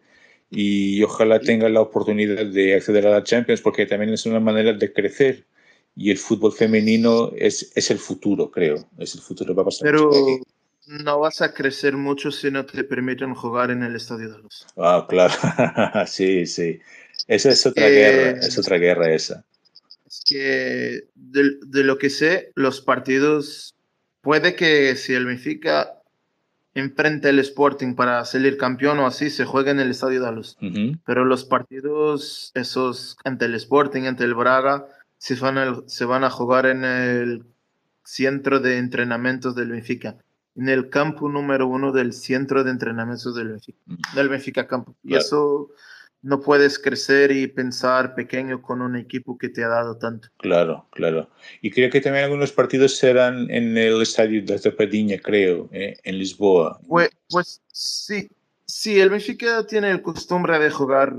y 0.49 1.03
ojalá 1.03 1.41
tenga 1.41 1.69
la 1.69 1.81
oportunidad 1.81 2.47
de 2.47 2.77
acceder 2.77 3.05
a 3.09 3.11
la 3.11 3.25
Champions 3.25 3.61
porque 3.63 3.85
también 3.85 4.13
es 4.13 4.27
una 4.27 4.39
manera 4.39 4.73
de 4.73 4.93
crecer 4.93 5.45
y 5.97 6.13
el 6.13 6.19
fútbol 6.19 6.53
femenino 6.53 7.33
es, 7.37 7.73
es 7.75 7.91
el 7.91 7.99
futuro, 7.99 8.49
creo, 8.53 8.77
es 8.97 9.17
el 9.17 9.23
futuro. 9.23 9.57
Va 9.57 9.63
a 9.63 9.65
pasar 9.65 9.91
Pero 9.91 10.13
no 10.87 11.19
vas 11.19 11.43
a 11.43 11.53
crecer 11.53 11.97
mucho 11.97 12.31
si 12.31 12.49
no 12.51 12.65
te 12.65 12.85
permiten 12.85 13.35
jugar 13.35 13.73
en 13.73 13.83
el 13.83 13.97
Estadio 13.97 14.31
de 14.31 14.39
los. 14.39 14.67
Ah, 14.77 15.05
claro, 15.09 15.35
sí, 16.07 16.47
sí. 16.47 16.79
Esa 17.27 17.51
es 17.51 17.67
otra 17.67 17.89
eh, 17.89 17.93
guerra, 17.93 18.41
es 18.41 18.59
otra 18.59 18.79
guerra 18.79 19.13
esa. 19.13 19.45
Es 20.07 20.23
que 20.25 21.09
de, 21.15 21.57
de, 21.67 21.85
lo 21.85 21.99
que 21.99 22.11
sé, 22.11 22.53
los 22.55 22.81
partidos, 22.81 23.75
puede 24.21 24.55
que 24.55 24.95
si 24.97 25.15
el 25.15 25.27
Benfica 25.27 25.93
enfrente 26.75 27.31
el 27.31 27.39
Sporting 27.39 27.95
para 27.95 28.25
salir 28.25 28.59
campeón 28.59 28.99
o 28.99 29.07
así, 29.07 29.31
se 29.31 29.45
juegue 29.45 29.71
en 29.71 29.81
el 29.81 29.91
Estadio 29.91 30.23
de 30.23 30.33
Luz. 30.33 30.57
Uh 30.61 30.67
-huh. 30.67 31.01
Pero 31.07 31.25
los 31.25 31.45
partidos, 31.45 32.53
esos 32.55 33.17
ante 33.25 33.47
el 33.47 33.55
Sporting, 33.55 34.03
ante 34.03 34.25
el 34.25 34.35
Braga, 34.35 34.87
se 35.19 35.35
van, 35.37 35.59
a, 35.59 35.83
se 35.87 36.05
van 36.05 36.23
a 36.23 36.31
jugar 36.31 36.67
en 36.67 36.85
el 36.85 37.45
centro 38.05 38.61
de 38.61 38.79
entrenamientos 38.79 39.57
del 39.57 39.71
Benfica 39.71 40.17
en 40.57 40.69
el 40.69 40.89
campo 40.89 41.29
número 41.29 41.67
uno 41.67 41.93
del 41.93 42.13
centro 42.13 42.65
de 42.65 42.71
entrenamientos 42.71 43.35
del 43.35 43.49
Benfica, 43.49 43.79
del 44.15 44.29
Benfica 44.29 44.67
Campo. 44.67 44.97
Y 45.03 45.09
claro. 45.09 45.25
eso 45.25 45.71
no 46.23 46.41
puedes 46.41 46.79
crecer 46.79 47.31
y 47.31 47.47
pensar 47.47 48.15
pequeño 48.15 48.61
con 48.61 48.83
un 48.83 48.97
equipo 48.97 49.39
que 49.39 49.49
te 49.49 49.63
ha 49.63 49.69
dado 49.69 49.97
tanto. 49.97 50.29
Claro, 50.39 50.87
claro. 50.91 51.31
Y 51.63 51.71
creo 51.71 51.91
que 51.91 52.01
también 52.01 52.25
algunos 52.25 52.53
partidos 52.53 52.97
serán 52.97 53.51
en 53.51 53.77
el 53.77 54.03
estadio 54.03 54.43
de 54.45 54.59
Tapadinha, 54.59 55.19
creo, 55.19 55.69
eh, 55.73 55.97
en 56.03 56.19
Lisboa. 56.19 56.81
Pues, 56.89 57.11
pues 57.29 57.63
sí, 57.71 58.29
sí, 58.65 59.01
el 59.01 59.11
Benfica 59.11 59.67
tiene 59.67 59.91
el 59.91 60.03
costumbre 60.03 60.59
de 60.59 60.71
jugar 60.71 61.15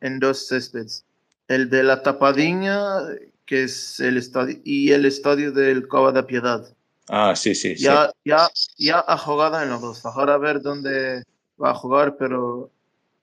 en 0.00 0.18
dos 0.18 0.46
céspedes. 0.48 1.04
El 1.48 1.70
de 1.70 1.82
la 1.82 2.02
Tapadinha, 2.02 3.00
que 3.46 3.64
es 3.64 4.00
el 4.00 4.16
estadio, 4.16 4.58
y 4.64 4.92
el 4.92 5.06
estadio 5.06 5.52
del 5.52 5.88
Cova 5.88 6.12
da 6.12 6.26
Piedad. 6.26 6.74
Ah, 7.08 7.34
sí, 7.36 7.54
sí. 7.54 7.76
Ya, 7.76 8.06
sí. 8.08 8.12
ya, 8.24 8.48
ya 8.76 9.04
ha 9.06 9.16
jugado 9.16 9.62
en 9.62 9.70
los 9.70 9.80
dos. 9.80 10.04
Ahora 10.06 10.34
a 10.34 10.38
ver 10.38 10.62
dónde 10.62 11.22
va 11.62 11.70
a 11.70 11.74
jugar, 11.74 12.16
pero 12.18 12.70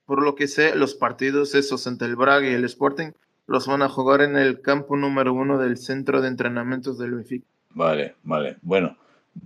por 0.06 0.22
lo 0.22 0.34
que 0.34 0.48
sé, 0.48 0.74
los 0.74 0.94
partidos 0.94 1.54
esos 1.54 1.86
entre 1.86 2.08
el 2.08 2.16
Braga 2.16 2.48
y 2.48 2.54
el 2.54 2.64
Sporting 2.64 3.12
los 3.46 3.66
van 3.66 3.82
a 3.82 3.88
jugar 3.88 4.22
en 4.22 4.36
el 4.36 4.60
campo 4.60 4.96
número 4.96 5.32
uno 5.32 5.58
del 5.58 5.76
centro 5.76 6.20
de 6.20 6.28
entrenamientos 6.28 6.98
del 6.98 7.14
Benfica. 7.14 7.46
Vale, 7.70 8.14
vale. 8.22 8.56
Bueno, 8.62 8.96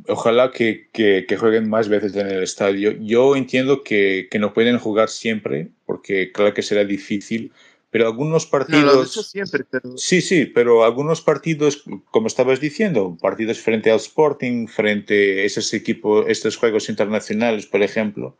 Ojalá 0.08 0.50
que, 0.50 0.88
que, 0.92 1.26
que, 1.28 1.36
jueguen 1.36 1.68
más 1.68 1.88
veces 1.88 2.16
en 2.16 2.26
el 2.26 2.42
estadio. 2.42 2.92
Yo 3.00 3.36
entiendo 3.36 3.84
que, 3.84 4.26
que, 4.30 4.38
no 4.38 4.52
pueden 4.52 4.78
jugar 4.78 5.08
siempre, 5.08 5.70
porque 5.84 6.32
claro 6.32 6.54
que 6.54 6.62
será 6.62 6.84
difícil, 6.84 7.52
pero 7.90 8.06
algunos 8.06 8.46
partidos... 8.46 9.16
No, 9.16 9.22
siempre, 9.22 9.64
pero... 9.70 9.96
Sí, 9.96 10.20
sí, 10.20 10.44
pero 10.44 10.84
algunos 10.84 11.22
partidos, 11.22 11.84
como 12.10 12.26
estabas 12.26 12.60
diciendo, 12.60 13.16
partidos 13.20 13.60
frente 13.60 13.90
al 13.90 13.98
Sporting, 13.98 14.66
frente 14.66 15.42
a 15.42 15.44
esos 15.44 15.72
equipos, 15.72 16.26
estos 16.28 16.56
juegos 16.56 16.88
internacionales, 16.88 17.66
por 17.66 17.82
ejemplo, 17.82 18.36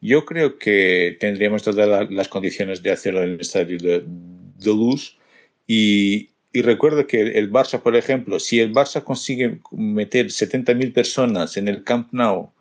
yo 0.00 0.24
creo 0.24 0.58
que 0.58 1.16
tendríamos 1.20 1.62
todas 1.62 2.10
las 2.10 2.28
condiciones 2.28 2.82
de 2.82 2.92
hacerlo 2.92 3.22
en 3.22 3.30
el 3.30 3.40
estadio 3.40 3.78
de, 3.78 4.04
de 4.04 4.70
luz 4.70 5.18
y, 5.66 6.30
y 6.52 6.62
recuerdo 6.62 7.06
que 7.06 7.20
el 7.20 7.50
Barça, 7.50 7.80
por 7.80 7.96
ejemplo, 7.96 8.40
si 8.40 8.60
el 8.60 8.72
Barça 8.72 9.02
consigue 9.02 9.60
meter 9.72 10.26
70.000 10.26 10.92
personas 10.92 11.56
en 11.56 11.68
el 11.68 11.84
Camp 11.84 12.12
Nou 12.12 12.52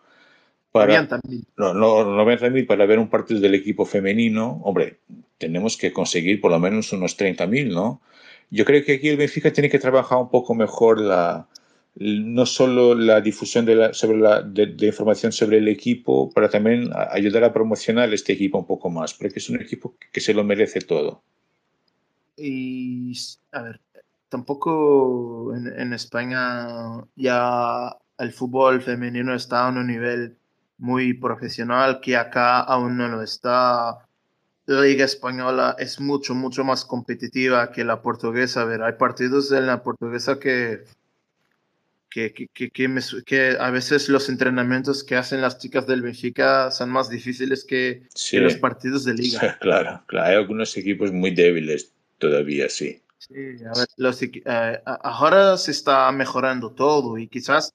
para, 0.71 1.07
90.000 1.07 1.45
no, 1.57 1.73
no, 1.73 2.67
para 2.67 2.85
ver 2.85 2.99
un 2.99 3.09
partido 3.09 3.39
del 3.39 3.55
equipo 3.55 3.85
femenino, 3.85 4.61
hombre, 4.63 4.99
tenemos 5.37 5.77
que 5.77 5.93
conseguir 5.93 6.41
por 6.41 6.51
lo 6.51 6.59
menos 6.59 6.91
unos 6.93 7.17
30.000, 7.17 7.73
¿no? 7.73 8.01
Yo 8.49 8.65
creo 8.65 8.83
que 8.83 8.93
aquí 8.93 9.09
el 9.09 9.17
Benfica 9.17 9.51
tiene 9.51 9.69
que 9.69 9.79
trabajar 9.79 10.17
un 10.19 10.29
poco 10.29 10.55
mejor 10.55 11.01
la, 11.01 11.47
no 11.99 12.45
solo 12.45 12.93
la 12.93 13.21
difusión 13.21 13.65
de, 13.65 13.75
la, 13.75 13.93
sobre 13.93 14.19
la, 14.19 14.41
de, 14.41 14.67
de, 14.67 14.87
información 14.87 15.31
sobre 15.31 15.57
el 15.57 15.67
equipo, 15.67 16.29
para 16.31 16.49
también 16.49 16.89
ayudar 17.11 17.43
a 17.43 17.53
promocionar 17.53 18.13
este 18.13 18.33
equipo 18.33 18.59
un 18.59 18.67
poco 18.67 18.89
más, 18.89 19.13
porque 19.13 19.39
es 19.39 19.49
un 19.49 19.59
equipo 19.59 19.95
que 20.11 20.21
se 20.21 20.33
lo 20.33 20.43
merece 20.43 20.81
todo. 20.81 21.23
Y, 22.35 23.13
a 23.51 23.63
ver, 23.63 23.81
tampoco 24.29 25.55
en, 25.55 25.67
en, 25.79 25.93
España 25.93 27.03
ya 27.15 27.95
el 28.19 28.31
fútbol 28.31 28.81
femenino 28.81 29.33
está 29.33 29.65
a 29.65 29.69
un 29.69 29.87
nivel 29.87 30.37
muy 30.77 31.13
profesional 31.15 31.99
que 31.99 32.15
acá 32.15 32.59
aún 32.59 32.97
no 32.97 33.07
lo 33.07 33.23
está. 33.23 33.97
La 34.67 34.81
liga 34.81 35.05
española 35.05 35.75
es 35.79 35.99
mucho, 35.99 36.35
mucho 36.35 36.63
más 36.63 36.85
competitiva 36.85 37.71
que 37.71 37.83
la 37.83 38.01
portuguesa. 38.01 38.61
A 38.61 38.65
ver, 38.65 38.83
hay 38.83 38.93
partidos 38.93 39.51
en 39.51 39.65
la 39.65 39.81
portuguesa 39.81 40.37
que, 40.39 40.83
que, 42.09 42.33
que, 42.33 42.69
que, 42.69 42.87
me, 42.87 43.01
que 43.25 43.57
a 43.59 43.69
veces 43.71 44.09
los 44.09 44.29
entrenamientos 44.29 45.03
que 45.03 45.15
hacen 45.15 45.41
las 45.41 45.57
chicas 45.57 45.85
del 45.87 46.01
Benfica 46.01 46.71
son 46.71 46.89
más 46.89 47.09
difíciles 47.09 47.65
que, 47.65 48.03
sí. 48.13 48.37
los 48.37 48.55
partidos 48.55 49.03
de 49.03 49.13
liga. 49.13 49.57
Claro, 49.59 50.03
claro, 50.07 50.27
hay 50.27 50.35
algunos 50.35 50.75
equipos 50.77 51.11
muy 51.11 51.31
débiles 51.31 51.93
todavía, 52.17 52.69
sí. 52.69 53.01
Sí, 53.17 53.33
a 53.65 53.77
ver, 53.77 53.87
los, 53.97 54.21
eh, 54.21 54.81
ahora 54.85 55.57
se 55.57 55.71
está 55.71 56.11
mejorando 56.11 56.71
todo 56.71 57.17
y 57.17 57.27
quizás 57.27 57.73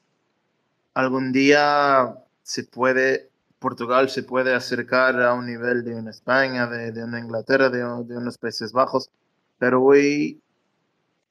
algún 0.94 1.32
día 1.32 2.14
se 2.42 2.64
puede, 2.64 3.30
Portugal 3.58 4.08
se 4.08 4.22
puede 4.22 4.54
acercar 4.54 5.20
a 5.20 5.34
un 5.34 5.46
nivel 5.46 5.84
de 5.84 5.94
una 5.94 6.10
España, 6.10 6.66
de, 6.66 6.92
de 6.92 7.04
una 7.04 7.18
Inglaterra, 7.18 7.70
de, 7.70 7.78
de, 7.78 8.16
unos 8.16 8.38
Países 8.38 8.72
Bajos, 8.72 9.10
pero 9.58 9.82
hoy 9.82 10.40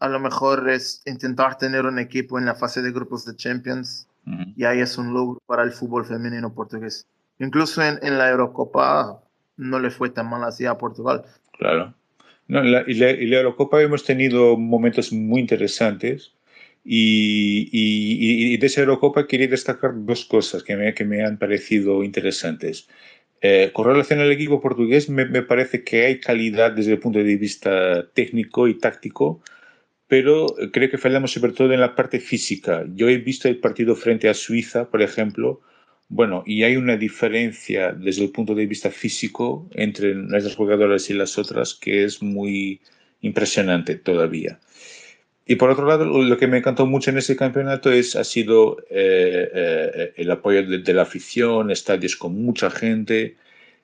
a 0.01 0.09
lo 0.09 0.19
mejor 0.19 0.67
es 0.69 1.03
intentar 1.05 1.57
tener 1.59 1.85
un 1.85 1.99
equipo 1.99 2.39
en 2.39 2.45
la 2.45 2.55
fase 2.55 2.81
de 2.81 2.91
grupos 2.91 3.23
de 3.23 3.35
Champions 3.35 4.07
uh 4.25 4.31
-huh. 4.31 4.53
y 4.57 4.63
ahí 4.65 4.79
es 4.79 4.97
un 4.97 5.13
logro 5.13 5.39
para 5.45 5.63
el 5.63 5.71
fútbol 5.71 6.05
femenino 6.05 6.53
portugués. 6.53 7.05
Incluso 7.37 7.81
en, 7.83 7.99
en 8.01 8.17
la 8.17 8.29
Eurocopa 8.29 9.21
no 9.57 9.79
le 9.79 9.91
fue 9.91 10.09
tan 10.09 10.27
mal 10.27 10.43
así 10.43 10.65
a 10.65 10.77
Portugal. 10.77 11.23
Claro. 11.57 11.93
No, 12.47 12.63
la, 12.63 12.83
y, 12.87 12.95
la, 12.95 13.11
y, 13.11 13.27
la, 13.27 13.37
Eurocopa 13.37 13.79
hemos 13.81 14.03
tenido 14.03 14.57
momentos 14.57 15.13
muy 15.13 15.39
interesantes 15.39 16.33
y, 16.83 17.69
y, 17.71 18.53
y, 18.53 18.57
de 18.57 18.67
esa 18.67 18.81
Eurocopa 18.81 19.27
quería 19.27 19.47
destacar 19.47 19.91
dos 19.95 20.25
cosas 20.25 20.63
que 20.63 20.75
me, 20.75 20.93
que 20.95 21.05
me 21.05 21.23
han 21.23 21.37
parecido 21.37 22.03
interesantes. 22.03 22.87
Eh, 23.41 23.69
con 23.73 23.85
relación 23.85 24.19
al 24.19 24.31
equipo 24.31 24.59
portugués, 24.61 25.09
me, 25.09 25.25
me, 25.25 25.43
parece 25.43 25.83
que 25.83 26.05
hay 26.05 26.19
calidad 26.19 26.71
desde 26.71 26.93
el 26.93 26.99
punto 26.99 27.19
de 27.19 27.37
vista 27.37 28.09
técnico 28.13 28.67
y 28.67 28.73
táctico, 28.79 29.41
pero 30.11 30.47
creo 30.73 30.89
que 30.89 30.97
fallamos 30.97 31.31
sobre 31.31 31.53
todo 31.53 31.71
en 31.71 31.79
la 31.79 31.95
parte 31.95 32.19
física. 32.19 32.83
Yo 32.95 33.07
he 33.07 33.17
visto 33.17 33.47
el 33.47 33.59
partido 33.59 33.95
frente 33.95 34.27
a 34.27 34.33
Suiza, 34.33 34.89
por 34.89 35.01
ejemplo, 35.01 35.61
bueno, 36.09 36.43
y 36.45 36.63
hay 36.63 36.75
una 36.75 36.97
diferencia 36.97 37.93
desde 37.93 38.25
el 38.25 38.31
punto 38.31 38.53
de 38.53 38.65
vista 38.65 38.91
físico 38.91 39.69
entre 39.71 40.13
nuestras 40.13 40.57
jugadoras 40.57 41.09
y 41.09 41.13
las 41.13 41.37
otras 41.37 41.73
que 41.75 42.03
es 42.03 42.21
muy 42.21 42.81
impresionante 43.21 43.95
todavía. 43.95 44.59
Y 45.45 45.55
por 45.55 45.69
otro 45.69 45.87
lado, 45.87 46.03
lo 46.03 46.37
que 46.37 46.47
me 46.47 46.57
encantó 46.57 46.85
mucho 46.85 47.11
en 47.11 47.17
ese 47.17 47.37
campeonato 47.37 47.89
es, 47.89 48.17
ha 48.17 48.25
sido 48.25 48.79
eh, 48.89 49.49
eh, 49.53 50.13
el 50.17 50.29
apoyo 50.29 50.67
de, 50.67 50.79
de, 50.79 50.93
la 50.93 51.03
afición, 51.03 51.71
estadios 51.71 52.17
con 52.17 52.35
mucha 52.35 52.69
gente, 52.69 53.37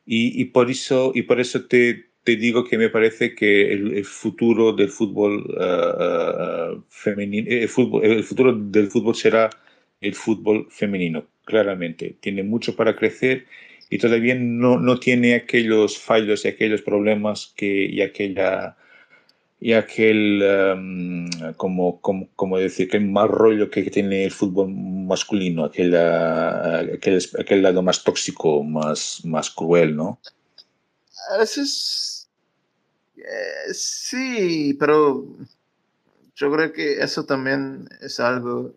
y, 0.05 0.41
y 0.41 0.43
por 0.43 0.69
eso, 0.69 1.13
y 1.15 1.21
por 1.21 1.39
eso 1.39 1.63
te, 1.67 2.07
te, 2.27 2.35
digo 2.35 2.65
que 2.65 2.77
me 2.77 2.89
parece 2.89 3.33
que 3.33 3.71
el, 3.71 4.03
futuro 4.03 4.73
del 4.73 4.89
fútbol 4.89 5.45
uh, 5.55 6.75
uh, 6.75 6.83
femenino, 6.89 7.47
el, 7.49 7.69
fútbol, 7.69 8.03
el 8.03 8.23
futuro 8.23 8.53
del 8.53 8.87
fútbol 8.87 9.15
será 9.15 9.49
el 10.01 10.13
fútbol 10.13 10.67
femenino 10.69 11.25
claramente. 11.45 12.17
Tiene 12.19 12.43
mucho 12.43 12.75
para 12.75 12.97
crecer 12.97 13.45
y 13.89 13.97
todavía 13.97 14.35
no, 14.35 14.77
no 14.77 14.99
tiene 14.99 15.35
aquellos 15.35 15.97
fallos 15.97 16.43
y 16.43 16.49
aquellos 16.49 16.81
problemas 16.81 17.53
que, 17.55 17.85
y 17.85 18.01
aquella 18.01 18.75
y 19.59 19.73
aquel 19.73 20.43
um, 20.43 21.29
como, 21.55 21.99
como, 22.01 22.27
como 22.35 22.59
decir 22.59 22.89
que 22.89 22.99
mal 22.99 23.29
rollo 23.29 23.71
que, 23.71 23.83
tiene 23.89 24.25
el 24.25 24.31
fútbol 24.31 24.69
masculino 24.69 25.65
aquel, 25.65 25.95
aquel, 25.95 27.19
aquel 27.39 27.63
lado 27.63 27.81
más 27.81 28.03
tóxico 28.03 28.63
más, 28.63 29.21
más 29.25 29.49
cruel 29.49 29.95
¿no? 29.95 30.19
a 31.33 31.39
veces 31.39 32.16
eh, 33.17 33.73
sí 33.73 34.75
pero 34.79 35.25
yo 36.35 36.51
creo 36.51 36.71
que 36.71 37.01
eso 37.01 37.25
también 37.25 37.89
es 38.01 38.19
algo 38.19 38.73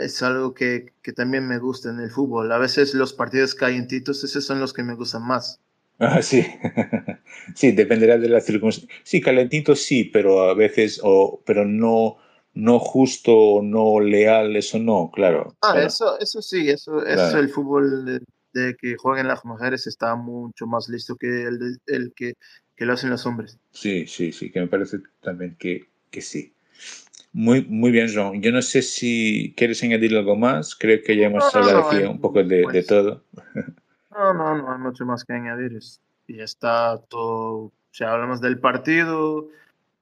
es 0.00 0.22
algo 0.22 0.52
que, 0.52 0.92
que, 1.02 1.12
también 1.12 1.48
me 1.48 1.58
gusta 1.58 1.88
en 1.88 2.00
el 2.00 2.10
fútbol. 2.10 2.52
A 2.52 2.58
veces 2.58 2.92
los 2.92 3.14
partidos 3.14 3.54
calientitos, 3.54 4.22
esos 4.24 4.44
son 4.44 4.60
los 4.60 4.74
que 4.74 4.82
me 4.82 4.94
gustan 4.94 5.26
más. 5.26 5.58
Ah, 5.98 6.22
sí, 6.22 6.42
sí, 7.54 7.72
dependerá 7.72 8.16
de 8.16 8.28
las 8.28 8.46
circunstancias. 8.46 9.00
Sí, 9.04 9.20
calentitos 9.20 9.82
sí, 9.82 10.04
pero 10.04 10.42
a 10.48 10.54
veces, 10.54 10.98
o, 11.02 11.42
pero 11.44 11.66
no, 11.66 12.16
no 12.54 12.78
justo, 12.78 13.60
no 13.62 14.00
leal, 14.00 14.56
eso 14.56 14.78
no, 14.78 15.10
claro. 15.12 15.54
Ah, 15.60 15.72
claro. 15.72 15.86
Eso, 15.86 16.18
eso 16.18 16.40
sí, 16.40 16.70
eso, 16.70 17.00
claro. 17.00 17.28
eso 17.28 17.38
el 17.38 17.50
fútbol 17.50 18.04
de, 18.06 18.20
de, 18.54 18.76
que 18.76 18.96
jueguen 18.96 19.28
las 19.28 19.44
mujeres 19.44 19.86
está 19.86 20.14
mucho 20.16 20.66
más 20.66 20.88
listo 20.88 21.16
que 21.16 21.42
el, 21.44 21.58
de, 21.58 21.76
el 21.86 22.12
que, 22.14 22.32
que 22.80 22.86
lo 22.86 22.94
hacen 22.94 23.10
los 23.10 23.26
hombres. 23.26 23.58
Sí, 23.72 24.06
sí, 24.06 24.32
sí, 24.32 24.50
que 24.50 24.58
me 24.58 24.66
parece 24.66 25.00
también 25.20 25.54
que, 25.58 25.90
que 26.10 26.22
sí. 26.22 26.54
Muy, 27.30 27.62
muy 27.66 27.90
bien, 27.90 28.08
John. 28.10 28.40
Yo 28.40 28.52
no 28.52 28.62
sé 28.62 28.80
si 28.80 29.52
quieres 29.54 29.82
añadir 29.82 30.16
algo 30.16 30.34
más. 30.34 30.74
Creo 30.74 30.98
que 31.04 31.14
ya 31.14 31.26
hemos 31.26 31.44
no, 31.44 31.60
hablado 31.60 31.80
no, 31.82 31.88
aquí 31.90 32.02
un 32.04 32.18
poco 32.22 32.42
de, 32.42 32.62
pues, 32.62 32.72
de, 32.72 32.82
todo. 32.84 33.22
No, 34.10 34.32
no, 34.32 34.56
no 34.56 34.72
hay 34.72 34.78
mucho 34.78 35.04
más 35.04 35.26
que 35.26 35.34
añadir. 35.34 35.78
Y 36.26 36.40
está 36.40 36.96
todo. 37.10 37.70
Si 37.90 38.02
hablamos 38.02 38.40
del 38.40 38.58
partido, 38.58 39.48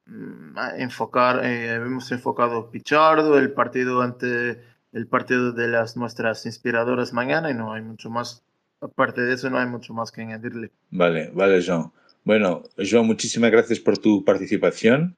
mm, 0.07 0.57
enfocar, 0.79 1.45
eh, 1.45 1.75
hemos 1.75 2.13
enfocado 2.13 2.71
Pichardo, 2.71 3.41
el 3.41 3.51
partido 3.51 4.03
ante 4.03 4.63
el 4.93 5.09
partido 5.09 5.51
de 5.51 5.67
las 5.67 5.97
nuestras 5.97 6.47
inspiradoras 6.47 7.13
mañana 7.13 7.51
y 7.51 7.55
no 7.55 7.73
hay 7.73 7.83
mucho 7.83 8.09
más. 8.09 8.45
Aparte 8.81 9.21
de 9.23 9.35
eso, 9.35 9.51
no 9.51 9.59
hay 9.59 9.67
mucho 9.67 9.93
más 9.95 10.13
que 10.13 10.21
añadirle. 10.21 10.71
Vale, 10.93 11.33
vale, 11.35 11.61
John. 11.67 11.93
Bueno, 12.25 12.65
John, 12.79 13.07
muchísimas 13.07 13.51
gracias 13.51 13.81
por 13.81 13.99
tu 13.99 14.25
participación. 14.25 15.17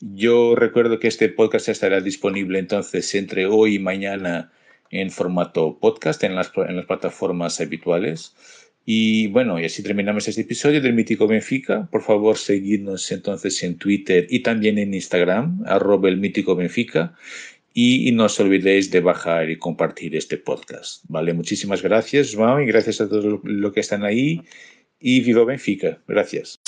Yo 0.00 0.54
recuerdo 0.54 0.98
que 0.98 1.08
este 1.08 1.28
podcast 1.28 1.68
estará 1.68 2.00
disponible 2.00 2.58
entonces 2.58 3.14
entre 3.14 3.46
hoy 3.46 3.74
y 3.74 3.78
mañana 3.78 4.50
en 4.90 5.10
formato 5.10 5.78
podcast 5.78 6.24
en 6.24 6.34
las, 6.34 6.50
en 6.56 6.76
las 6.76 6.86
plataformas 6.86 7.60
habituales. 7.60 8.34
Y 8.84 9.28
bueno, 9.28 9.60
y 9.60 9.66
así 9.66 9.82
terminamos 9.82 10.26
este 10.26 10.40
episodio 10.40 10.80
del 10.80 10.94
Mítico 10.94 11.26
Benfica. 11.26 11.88
Por 11.90 12.02
favor, 12.02 12.38
seguidnos 12.38 13.12
entonces 13.12 13.62
en 13.62 13.76
Twitter 13.76 14.26
y 14.30 14.40
también 14.40 14.78
en 14.78 14.94
Instagram, 14.94 15.62
arroba 15.66 16.08
el 16.08 16.16
Mítico 16.16 16.56
Benfica. 16.56 17.14
Y, 17.72 18.08
y, 18.08 18.12
no 18.12 18.24
os 18.24 18.40
olvidéis 18.40 18.90
de 18.90 19.00
bajar 19.00 19.48
y 19.48 19.56
compartir 19.56 20.16
este 20.16 20.38
podcast. 20.38 21.04
Vale, 21.08 21.34
muchísimas 21.34 21.82
gracias, 21.82 22.34
João, 22.34 22.60
y 22.64 22.66
gracias 22.66 23.00
a 23.00 23.08
todos 23.08 23.40
los 23.44 23.72
que 23.72 23.78
están 23.78 24.02
ahí. 24.02 24.42
Y 25.00 25.20
viva 25.22 25.44
Benfica. 25.44 25.98
Gracias. 26.06 26.60